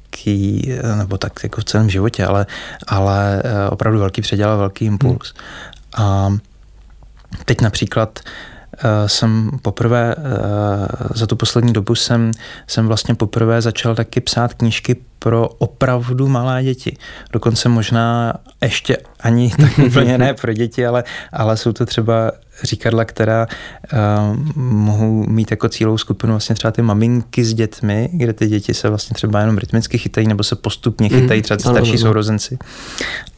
nebo 0.96 1.18
tak 1.18 1.32
jako 1.42 1.60
v 1.60 1.64
celém 1.64 1.90
životě, 1.90 2.26
ale, 2.26 2.46
ale 2.86 3.42
opravdu 3.70 3.98
velký 3.98 4.20
předěl 4.20 4.50
a 4.50 4.56
velký 4.56 4.84
impuls. 4.84 5.34
Mm. 5.34 6.04
A 6.04 6.36
teď 7.44 7.60
například 7.60 8.20
uh, 8.24 8.32
Eh, 8.53 8.53
jsem 9.06 9.50
poprvé, 9.62 10.14
eh, 10.18 10.22
za 11.14 11.26
tu 11.26 11.36
poslední 11.36 11.72
dobu 11.72 11.94
jsem, 11.94 12.30
jsem 12.66 12.86
vlastně 12.86 13.14
poprvé 13.14 13.62
začal 13.62 13.94
taky 13.94 14.20
psát 14.20 14.54
knížky 14.54 14.96
pro 15.18 15.48
opravdu 15.48 16.28
malé 16.28 16.62
děti. 16.62 16.96
Dokonce 17.32 17.68
možná 17.68 18.34
ještě 18.62 18.96
ani 19.20 19.50
tak 19.60 19.78
úplně 19.78 20.18
ne 20.18 20.34
pro 20.34 20.52
děti, 20.52 20.86
ale, 20.86 21.04
ale 21.32 21.56
jsou 21.56 21.72
to 21.72 21.86
třeba 21.86 22.32
říkadla, 22.62 23.04
která 23.04 23.46
uh, 23.46 24.36
mohou 24.56 25.26
mít 25.26 25.50
jako 25.50 25.68
cílovou 25.68 25.98
skupinu 25.98 26.32
vlastně 26.32 26.54
třeba 26.54 26.72
ty 26.72 26.82
maminky 26.82 27.44
s 27.44 27.54
dětmi, 27.54 28.08
kde 28.12 28.32
ty 28.32 28.46
děti 28.46 28.74
se 28.74 28.88
vlastně 28.88 29.14
třeba 29.14 29.40
jenom 29.40 29.58
rytmicky 29.58 29.98
chytají 29.98 30.26
nebo 30.26 30.42
se 30.42 30.56
postupně 30.56 31.08
chytají, 31.08 31.42
třeba 31.42 31.56
ty 31.56 31.62
starší 31.62 31.98
sourozenci. 31.98 32.58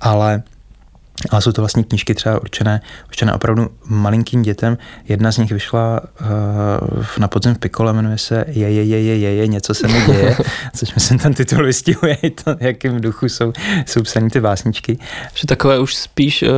Ale 0.01 0.43
ale 1.31 1.43
jsou 1.43 1.53
to 1.53 1.63
vlastně 1.63 1.85
knížky 1.85 2.15
třeba 2.15 2.41
určené, 2.41 2.81
určené 3.09 3.33
opravdu 3.33 3.69
malinkým 3.89 4.43
dětem. 4.43 4.79
Jedna 5.09 5.33
z 5.33 5.39
nich 5.39 5.53
vyšla 5.53 6.01
uh, 6.21 7.05
na 7.19 7.29
podzim 7.29 7.55
v 7.55 7.59
Pikole, 7.59 7.93
jmenuje 7.93 8.19
se 8.19 8.45
Je, 8.49 8.71
je, 8.73 8.85
je, 8.85 9.03
je, 9.03 9.19
je, 9.19 9.35
je, 9.35 9.47
něco 9.47 9.75
se 9.75 9.89
mi 9.89 10.07
děje, 10.07 10.37
což 10.77 10.95
myslím 10.95 11.19
ten 11.19 11.35
titul 11.35 11.65
vystihuje 11.65 12.15
i 12.15 12.31
to, 12.31 12.57
jakým 12.61 13.01
duchu 13.01 13.27
jsou, 13.27 13.53
jsou 13.87 14.03
psaný 14.03 14.31
ty 14.31 14.41
básničky. 14.41 14.99
Že 15.35 15.47
takové 15.47 15.79
už 15.79 15.95
spíš 15.95 16.43
uh, 16.43 16.49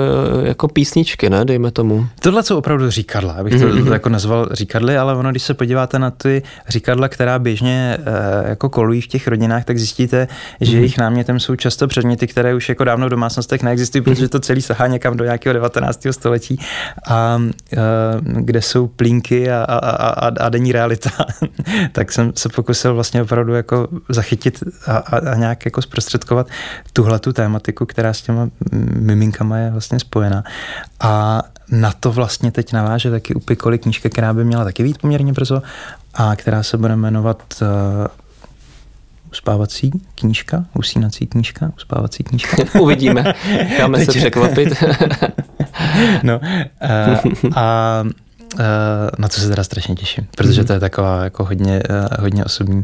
jako 0.46 0.68
písničky, 0.68 1.30
ne, 1.30 1.44
dejme 1.44 1.70
tomu. 1.70 2.06
Tohle 2.20 2.42
jsou 2.42 2.59
opravdu 2.59 2.90
říkadla, 2.90 3.32
abych 3.32 3.52
to 3.52 3.68
mm-hmm. 3.68 3.92
jako 3.92 4.09
nazval 4.09 4.48
říkadly, 4.52 4.96
ale 4.96 5.16
ono, 5.16 5.30
když 5.30 5.42
se 5.42 5.54
podíváte 5.54 5.98
na 5.98 6.11
ty 6.11 6.42
říkadla, 6.68 7.09
která 7.09 7.38
běžně 7.38 7.98
uh, 7.98 8.48
jako 8.48 8.68
kolují 8.68 9.00
v 9.00 9.06
těch 9.06 9.28
rodinách, 9.28 9.64
tak 9.64 9.78
zjistíte, 9.78 10.28
že 10.61 10.72
mm-hmm. 10.72 10.76
jejich 10.76 10.98
námětem 10.98 11.40
jsou 11.40 11.56
často 11.56 11.86
předměty, 11.86 12.26
které 12.26 12.54
už 12.54 12.68
jako 12.68 12.84
dávno 12.84 13.06
v 13.06 13.11
domácnostech 13.11 13.62
neexistují, 13.62 14.02
protože 14.02 14.28
to 14.28 14.40
celý 14.49 14.62
sahá 14.62 14.86
někam 14.86 15.16
do 15.16 15.24
nějakého 15.24 15.53
19. 15.53 16.07
století, 16.11 16.59
a, 17.09 17.38
kde 18.22 18.62
jsou 18.62 18.86
plínky 18.86 19.51
a, 19.51 19.64
a, 19.64 19.78
a, 19.78 20.28
a 20.28 20.49
denní 20.49 20.72
realita, 20.72 21.11
tak 21.92 22.12
jsem 22.12 22.32
se 22.36 22.49
pokusil 22.49 22.94
vlastně 22.94 23.22
opravdu 23.22 23.55
jako 23.55 23.88
zachytit 24.09 24.62
a, 24.86 24.96
a, 24.96 25.30
a 25.30 25.34
nějak 25.34 25.64
jako 25.64 25.82
zprostředkovat 25.82 26.46
tuhle 26.92 27.18
tu 27.18 27.32
tématiku, 27.32 27.86
která 27.86 28.12
s 28.12 28.22
těma 28.22 28.49
miminkama 28.96 29.59
je 29.59 29.70
vlastně 29.70 30.01
spojená. 30.01 30.44
A 31.01 31.42
na 31.70 31.92
to 32.01 32.12
vlastně 32.12 32.53
teď 32.53 32.72
naváže 32.72 33.11
taky 33.11 33.34
u 33.34 33.40
Pikoli 33.40 33.78
knížka, 33.78 34.09
která 34.09 34.32
by 34.32 34.44
měla 34.44 34.64
taky 34.64 34.82
být 34.82 34.99
poměrně 34.99 35.32
brzo 35.32 35.62
a 36.14 36.36
která 36.36 36.62
se 36.62 36.76
bude 36.76 36.96
jmenovat 36.96 37.62
uspávací 39.33 39.91
knížka, 40.14 40.64
usínací 40.74 41.26
knížka, 41.26 41.72
uspávací 41.76 42.24
knížka. 42.24 42.57
Uvidíme, 42.81 43.35
dáme 43.79 44.05
se 44.05 44.12
překvapit. 44.18 44.68
no 46.22 46.41
a, 46.81 47.61
a 47.61 48.05
na 49.18 49.29
co 49.29 49.41
se 49.41 49.49
teda 49.49 49.64
strašně 49.64 49.95
těším, 49.95 50.26
protože 50.37 50.64
to 50.64 50.72
je 50.72 50.81
taková 50.81 51.24
jako 51.24 51.45
hodně, 51.45 51.83
hodně 52.20 52.45
osobní 52.45 52.83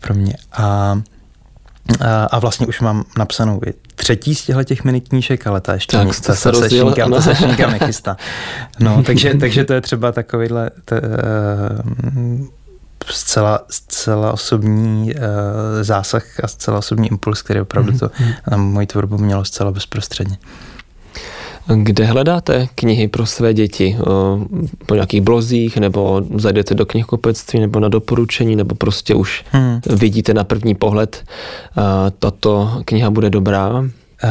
pro 0.00 0.14
mě. 0.14 0.34
A 0.52 0.96
a 2.30 2.38
vlastně 2.38 2.66
už 2.66 2.80
mám 2.80 3.04
napsanou 3.18 3.60
i 3.66 3.74
třetí 3.94 4.34
z 4.34 4.44
těchto 4.44 4.64
těch 4.64 4.84
mini 4.84 5.00
knížek, 5.00 5.46
ale 5.46 5.60
ta 5.60 5.74
ještě 5.74 5.96
tak, 5.96 6.08
ta, 6.08 6.22
ta, 6.26 6.34
se, 6.34 6.54
se, 6.54 6.70
šínkám, 6.70 7.10
ta 7.10 7.20
se 7.20 7.34
šínkám 7.34 7.70
nechystá. 7.70 8.16
No, 8.80 9.02
takže, 9.02 9.34
takže 9.34 9.64
to 9.64 9.72
je 9.72 9.80
třeba 9.80 10.12
takovýhle 10.12 10.70
t, 10.84 11.00
uh, 11.00 12.46
zcela, 13.06 13.60
zcela 13.70 14.32
osobní 14.32 15.14
uh, 15.14 15.20
zásah 15.82 16.24
a 16.42 16.48
zcela 16.48 16.78
osobní 16.78 17.08
impuls, 17.08 17.42
který 17.42 17.60
opravdu 17.60 17.98
to 17.98 18.06
mm-hmm. 18.06 18.34
na 18.50 18.56
moji 18.56 18.86
tvorbu 18.86 19.18
mělo 19.18 19.44
zcela 19.44 19.70
bezprostředně. 19.70 20.38
Kde 21.74 22.04
hledáte 22.04 22.68
knihy 22.74 23.08
pro 23.08 23.26
své 23.26 23.54
děti? 23.54 23.96
Po 24.86 24.94
nějakých 24.94 25.20
blozích, 25.20 25.76
nebo 25.76 26.22
zajdete 26.36 26.74
do 26.74 26.86
knihkupectví, 26.86 27.60
nebo 27.60 27.80
na 27.80 27.88
doporučení, 27.88 28.56
nebo 28.56 28.74
prostě 28.74 29.14
už 29.14 29.44
hmm. 29.50 29.80
vidíte 29.86 30.34
na 30.34 30.44
první 30.44 30.74
pohled, 30.74 31.24
tato 32.18 32.82
kniha 32.84 33.10
bude 33.10 33.30
dobrá? 33.30 33.84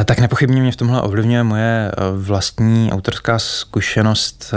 Tak 0.04 0.18
nepochybně 0.18 0.60
mě 0.60 0.72
v 0.72 0.76
tomhle 0.76 1.02
ovlivňuje 1.02 1.42
moje 1.42 1.92
vlastní 2.12 2.92
autorská 2.92 3.38
zkušenost, 3.38 4.54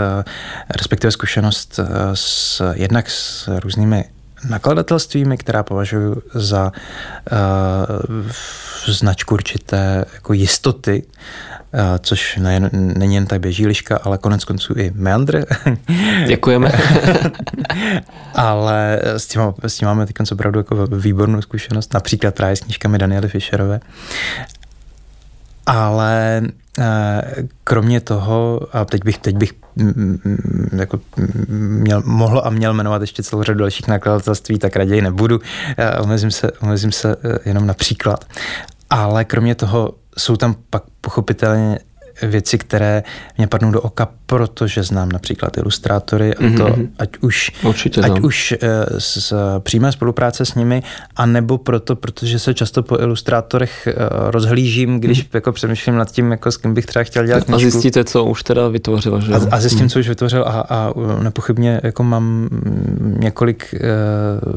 respektive 0.76 1.10
zkušenost 1.10 1.80
s, 2.14 2.62
jednak 2.72 3.10
s 3.10 3.48
různými 3.60 4.04
nakladatelstvími, 4.48 5.36
která 5.36 5.62
považuji 5.62 6.22
za 6.34 6.72
uh, 7.32 8.30
značku 8.86 9.34
určité 9.34 10.04
jako 10.14 10.32
jistoty 10.32 11.02
Eh, 11.76 11.98
což 11.98 12.36
nejen, 12.36 12.70
není 12.72 13.14
jen 13.14 13.26
tak 13.26 13.40
běžíliška, 13.40 13.96
ale 14.02 14.18
konec 14.18 14.44
konců 14.44 14.74
i 14.76 14.92
meandr. 14.94 15.44
Děkujeme. 16.26 16.72
ale 18.34 19.00
s 19.04 19.26
tím, 19.26 19.42
s 19.66 19.76
tím 19.76 19.88
máme 19.88 20.06
teď 20.06 20.16
opravdu 20.32 20.60
jako 20.60 20.86
výbornou 20.86 21.42
zkušenost, 21.42 21.94
například 21.94 22.34
právě 22.34 22.56
s 22.56 22.60
knížkami 22.60 22.98
Daniely 22.98 23.28
Fischerové. 23.28 23.80
Ale 25.66 26.42
eh, 26.78 27.22
kromě 27.64 28.00
toho, 28.00 28.60
a 28.72 28.84
teď 28.84 29.04
bych, 29.04 29.18
teď 29.18 29.36
bych 29.36 29.52
mm, 29.76 30.20
mm, 30.24 30.68
jako 30.78 31.00
měl, 31.48 32.02
mohl 32.06 32.42
a 32.44 32.50
měl 32.50 32.74
jmenovat 32.74 33.00
ještě 33.00 33.22
celou 33.22 33.42
řadu 33.42 33.58
dalších 33.58 33.88
nakladatelství, 33.88 34.58
tak 34.58 34.76
raději 34.76 35.02
nebudu. 35.02 35.40
Eh, 35.76 35.98
omezím 35.98 36.30
se, 36.30 36.52
omezím 36.52 36.92
se 36.92 37.16
jenom 37.44 37.66
na 37.66 37.74
příklad. 37.74 38.24
Ale 38.90 39.24
kromě 39.24 39.54
toho 39.54 39.94
jsou 40.18 40.36
tam 40.36 40.54
pak 40.70 40.82
pochopitelně 41.00 41.78
věci, 42.22 42.58
které 42.58 43.02
mě 43.38 43.46
padnou 43.46 43.70
do 43.70 43.80
oka, 43.80 44.08
protože 44.26 44.82
znám 44.82 45.12
například 45.12 45.58
ilustrátory 45.58 46.34
a 46.34 46.40
to 46.40 46.64
mm-hmm. 46.64 46.88
ať 46.98 47.10
už, 47.20 47.50
Určitě 47.62 48.00
ať 48.00 48.20
už 48.20 48.52
eh, 48.52 48.86
z 48.98 49.32
přímé 49.58 49.92
spolupráce 49.92 50.44
s 50.44 50.54
nimi, 50.54 50.82
a 51.16 51.26
nebo 51.26 51.58
proto, 51.58 51.96
protože 51.96 52.38
se 52.38 52.54
často 52.54 52.82
po 52.82 52.98
ilustrátorech 52.98 53.86
eh, 53.86 53.94
rozhlížím, 54.10 55.00
když 55.00 55.22
mm. 55.22 55.28
jako 55.34 55.52
přemýšlím 55.52 55.96
nad 55.96 56.10
tím, 56.10 56.30
jako 56.30 56.52
s 56.52 56.56
kým 56.56 56.74
bych 56.74 56.86
třeba 56.86 57.02
chtěl 57.02 57.26
dělat 57.26 57.44
knižku. 57.44 57.68
A 57.68 57.70
zjistíte, 57.70 58.04
co 58.04 58.24
už 58.24 58.42
teda 58.42 58.68
vytvořil. 58.68 59.20
Že? 59.20 59.32
A, 59.32 59.40
a 59.50 59.60
zjistím, 59.60 59.82
mm. 59.82 59.88
co 59.88 59.98
už 59.98 60.08
vytvořil 60.08 60.42
a, 60.42 60.60
a 60.68 60.92
nepochybně 61.22 61.80
jako 61.82 62.02
mám 62.02 62.48
několik 63.00 63.74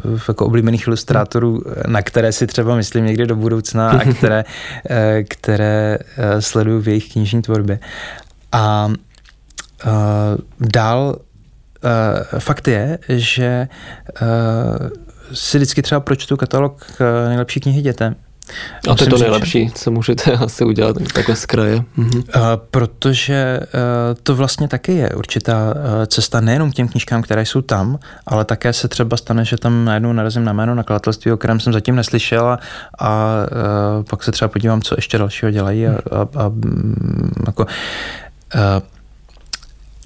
uh, 0.04 0.20
jako 0.28 0.46
oblíbených 0.46 0.88
ilustrátorů, 0.88 1.62
na 1.88 2.02
které 2.02 2.32
si 2.32 2.48
třeba 2.48 2.76
myslím 2.76 3.06
někdy 3.06 3.26
do 3.26 3.36
budoucna 3.36 3.90
a 3.90 4.14
které, 4.14 4.46
uh, 4.90 4.96
které 5.30 5.98
uh, 6.00 6.40
sleduju 6.40 6.82
v 6.82 6.88
jejich 6.88 7.12
knižní 7.12 7.42
tvorbě. 7.48 7.80
A 8.52 8.88
uh, 8.88 9.92
dál 10.60 11.16
uh, 11.16 12.40
fakt 12.40 12.68
je, 12.68 13.00
že 13.10 13.68
uh, 14.22 14.90
si 15.34 15.58
vždycky 15.58 15.82
třeba 15.82 16.02
pročtu 16.02 16.38
katalog 16.38 16.92
nejlepší 17.28 17.60
knihy 17.60 17.82
dětem 17.82 18.16
a 18.90 18.96
to 18.96 19.04
je 19.04 19.10
to 19.10 19.18
nejlepší, 19.18 19.72
co 19.76 19.92
můžete 19.92 20.32
asi 20.46 20.64
udělat 20.64 20.96
takhle 21.14 21.36
z 21.36 21.46
kraje. 21.46 21.84
Mhm. 21.98 22.24
Protože 22.72 23.60
to 24.24 24.36
vlastně 24.36 24.68
taky 24.68 24.94
je 24.94 25.10
určitá 25.10 25.74
cesta 26.08 26.42
nejenom 26.42 26.72
k 26.72 26.76
těm 26.76 26.88
knížkám, 26.88 27.22
které 27.22 27.46
jsou 27.46 27.62
tam, 27.62 28.00
ale 28.28 28.46
také 28.46 28.74
se 28.74 28.88
třeba 28.88 29.18
stane, 29.18 29.46
že 29.46 29.58
tam 29.58 29.86
najednou 29.86 30.14
narazím 30.14 30.44
na 30.44 30.54
jméno 30.54 30.76
nakladatelství, 30.76 31.32
o 31.32 31.38
kterém 31.38 31.60
jsem 31.60 31.74
zatím 31.74 31.96
neslyšel 31.96 32.48
a, 32.48 32.60
a 33.00 33.44
pak 34.10 34.24
se 34.24 34.32
třeba 34.32 34.48
podívám, 34.48 34.82
co 34.82 34.96
ještě 34.98 35.18
dalšího 35.18 35.52
dělají 35.52 35.88
a, 35.88 35.92
a, 36.12 36.22
a 36.22 36.52
jako 37.46 37.66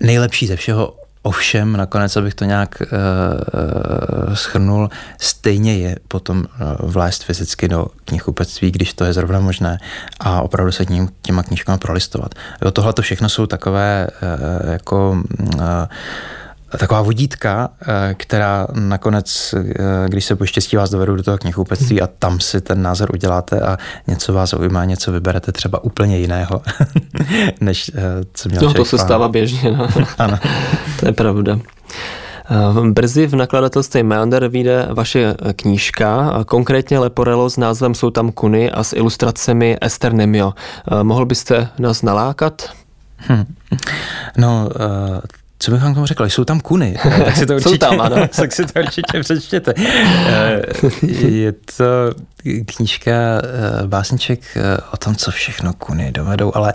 nejlepší 0.02 0.48
ze 0.48 0.56
všeho 0.56 1.01
Ovšem, 1.24 1.78
nakonec, 1.78 2.18
abych 2.18 2.34
to 2.34 2.46
nějak 2.46 2.82
uh, 2.82 2.88
uh, 2.88 4.34
schrnul, 4.34 4.90
stejně 5.18 5.78
je 5.78 5.96
potom 6.08 6.38
uh, 6.38 6.92
vlézt 6.92 7.24
fyzicky 7.24 7.68
do 7.68 7.88
knihkupectví, 8.06 8.72
když 8.72 8.94
to 8.94 9.06
je 9.06 9.14
zrovna 9.14 9.40
možné 9.40 9.78
a 10.20 10.42
opravdu 10.42 10.72
se 10.72 10.86
tím, 10.86 11.10
těma 11.22 11.44
knížkama 11.44 11.78
prolistovat. 11.78 12.36
Tohle 12.74 12.94
to 12.94 13.02
všechno 13.02 13.30
jsou 13.30 13.46
takové 13.46 14.08
uh, 14.64 14.72
jako 14.72 15.24
uh, 15.40 15.62
taková 16.78 17.02
vodítka, 17.02 17.70
eh, 17.82 18.14
která 18.18 18.68
nakonec, 18.74 19.56
eh, 19.58 20.10
když 20.10 20.26
se 20.26 20.36
poštěstí, 20.36 20.76
vás 20.76 20.90
dovedou 20.90 21.16
do 21.16 21.24
toho 21.24 21.38
knihkupectví 21.38 22.02
a 22.02 22.08
tam 22.08 22.40
si 22.40 22.62
ten 22.62 22.82
názor 22.82 23.10
uděláte 23.14 23.62
a 23.62 23.78
něco 24.08 24.34
vás 24.34 24.50
zaujme, 24.50 24.86
něco 24.86 25.12
vyberete 25.12 25.52
třeba 25.52 25.84
úplně 25.84 26.18
jiného, 26.18 26.62
než 27.62 27.92
eh, 27.96 28.02
co 28.34 28.50
měl 28.50 28.62
No 28.62 28.74
to 28.74 28.86
se 28.86 28.98
stává 28.98 29.28
běžně, 29.28 29.72
no. 29.72 29.88
ano. 30.18 30.40
to 31.00 31.06
je 31.06 31.12
pravda. 31.12 31.60
Brzy 32.84 33.28
v 33.28 33.36
nakladatelství 33.36 34.04
Meander 34.04 34.48
vyjde 34.48 34.88
vaše 34.92 35.36
knížka, 35.56 36.34
konkrétně 36.48 37.00
Leporello 37.00 37.50
s 37.50 37.58
názvem 37.58 37.96
Jsou 37.96 38.10
tam 38.10 38.32
kuny 38.32 38.72
a 38.72 38.84
s 38.84 38.96
ilustracemi 38.96 39.78
Ester 39.82 40.14
Nemio. 40.14 40.54
Mohl 41.04 41.26
byste 41.26 41.68
nás 41.80 42.02
nalákat? 42.02 42.70
Hmm. 43.18 43.46
No, 44.38 44.70
co 45.62 45.72
bych 45.72 45.82
vám 45.82 45.92
k 45.92 45.96
tomu 45.96 46.06
řekl, 46.06 46.26
jsou 46.26 46.46
tam 46.46 46.60
kuny, 46.60 46.98
tak 47.26 47.38
si 47.38 47.46
to 47.46 47.54
určitě, 47.54 47.70
jsou 47.70 47.78
tam, 47.78 48.02
ano. 48.02 48.28
tak 48.36 48.54
si 48.54 48.66
to 48.66 48.80
určitě 48.80 49.20
přečtěte. 49.20 49.74
Eh, 49.78 50.62
je 51.18 51.52
to 51.52 51.86
knížka 52.66 53.12
eh, 53.12 53.88
básniček 53.88 54.40
eh, 54.56 54.78
o 54.92 54.98
tom, 54.98 55.16
co 55.16 55.32
všechno 55.32 55.74
kuny 55.74 56.12
dovedou, 56.12 56.52
ale 56.56 56.74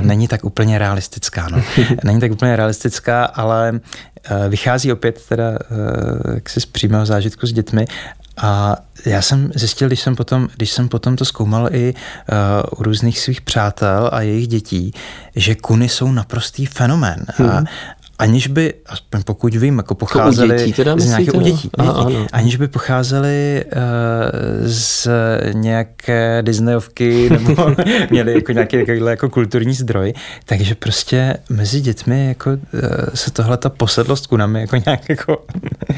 není 0.00 0.28
tak 0.28 0.44
úplně 0.44 0.78
realistická. 0.78 1.48
No. 1.48 1.62
Není 2.04 2.20
tak 2.20 2.32
úplně 2.32 2.56
realistická, 2.56 3.24
ale 3.24 3.80
vychází 4.48 4.92
opět 4.92 5.26
teda 5.28 5.58
jaksi 6.34 6.60
z 6.60 6.66
přímého 6.66 7.06
zážitku 7.06 7.46
s 7.46 7.52
dětmi 7.52 7.86
a 8.36 8.76
já 9.06 9.22
jsem 9.22 9.52
zjistil, 9.54 9.88
když 9.88 10.00
jsem 10.00 10.16
potom, 10.16 10.48
když 10.56 10.70
jsem 10.70 10.88
potom 10.88 11.16
to 11.16 11.24
zkoumal 11.24 11.68
i 11.72 11.94
uh, 11.94 12.80
u 12.80 12.82
různých 12.82 13.20
svých 13.20 13.40
přátel 13.40 14.10
a 14.12 14.20
jejich 14.20 14.48
dětí, 14.48 14.92
že 15.36 15.54
kuny 15.54 15.88
jsou 15.88 16.12
naprostý 16.12 16.66
fenomén. 16.66 17.26
Hmm. 17.36 17.50
A, 17.50 17.64
aniž 18.18 18.46
by, 18.46 18.74
aspoň 18.86 19.22
pokud 19.22 19.54
vím, 19.54 19.76
jako 19.76 19.94
pocházeli 19.94 20.48
to 20.48 20.54
u 20.54 20.58
dětí 20.58 20.72
teda 20.72 20.96
z 20.98 21.06
nějaké 21.06 21.32
u 21.32 21.40
dětí, 21.40 21.70
Aha, 21.78 22.10
dětí 22.10 22.26
aniž 22.32 22.56
by 22.56 22.68
pocházeli 22.68 23.64
uh, 23.64 23.80
z 24.64 25.08
nějaké 25.52 26.42
Disneyovky 26.42 27.30
nebo 27.46 27.74
měli 28.10 28.34
jako 28.34 28.52
nějaký 28.52 28.76
takovýhle 28.76 29.10
jako 29.10 29.28
kulturní 29.28 29.74
zdroj, 29.74 30.12
takže 30.44 30.74
prostě 30.74 31.36
mezi 31.48 31.80
dětmi 31.80 32.28
jako 32.28 32.50
uh, 32.50 32.58
se 33.14 33.30
tohle 33.30 33.56
ta 33.56 33.68
posedlost 33.68 34.26
kunami 34.26 34.60
jako 34.60 34.76
nějak 34.86 35.08
jako 35.08 35.36
uh, 35.36 35.96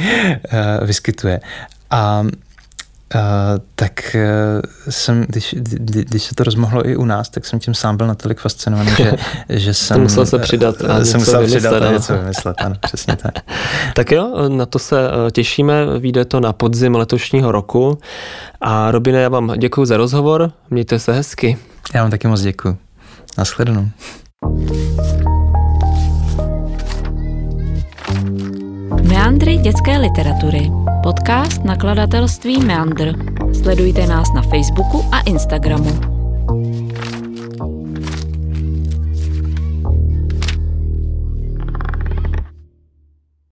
vyskytuje. 0.87 1.41
A 1.91 2.27
Uh, 3.15 3.21
tak 3.75 4.17
uh, 4.17 4.91
jsem, 4.91 5.25
když, 5.29 5.55
když 5.59 6.23
se 6.23 6.35
to 6.35 6.45
rozmohlo 6.45 6.89
i 6.89 6.97
u 6.97 7.05
nás, 7.05 7.29
tak 7.29 7.47
jsem 7.47 7.59
tím 7.59 7.75
sám 7.75 7.97
byl 7.97 8.07
natolik 8.07 8.39
fascinovaný, 8.39 8.91
že, 8.97 9.13
že 9.49 9.75
jsem... 9.75 10.01
musel 10.03 10.27
se 10.27 10.39
přidat 10.39 10.85
a 10.85 11.05
jsem 11.05 11.21
musel 11.21 11.41
vymyslet, 11.41 11.61
přidat 11.61 11.83
a 11.83 11.93
něco 11.93 12.19
vymyslet, 12.19 12.57
ano, 12.59 12.75
přesně 12.81 13.17
tak. 13.17 13.35
tak 13.95 14.13
jo, 14.13 14.49
na 14.49 14.67
to 14.67 14.79
se 14.79 14.97
těšíme, 15.33 15.99
vyjde 15.99 16.25
to 16.25 16.41
na 16.41 16.53
podzim 16.53 16.95
letošního 16.95 17.53
roku 17.53 17.99
a 18.61 18.91
Robine, 18.91 19.21
já 19.21 19.29
vám 19.29 19.53
děkuji 19.59 19.85
za 19.85 19.97
rozhovor, 19.97 20.53
mějte 20.71 20.99
se 20.99 21.13
hezky. 21.13 21.59
Já 21.95 22.03
vám 22.03 22.11
taky 22.11 22.29
moc 22.29 22.41
děkuji. 22.41 22.77
Naschledanou. 23.39 23.89
Meandry 29.09 29.57
dětské 29.57 29.99
literatury. 29.99 30.71
Podcast 31.03 31.65
nakladatelství 31.65 32.65
Meandr. 32.65 33.13
Sledujte 33.63 34.07
nás 34.07 34.29
na 34.35 34.43
Facebooku 34.43 35.05
a 35.13 35.21
Instagramu. 35.21 36.16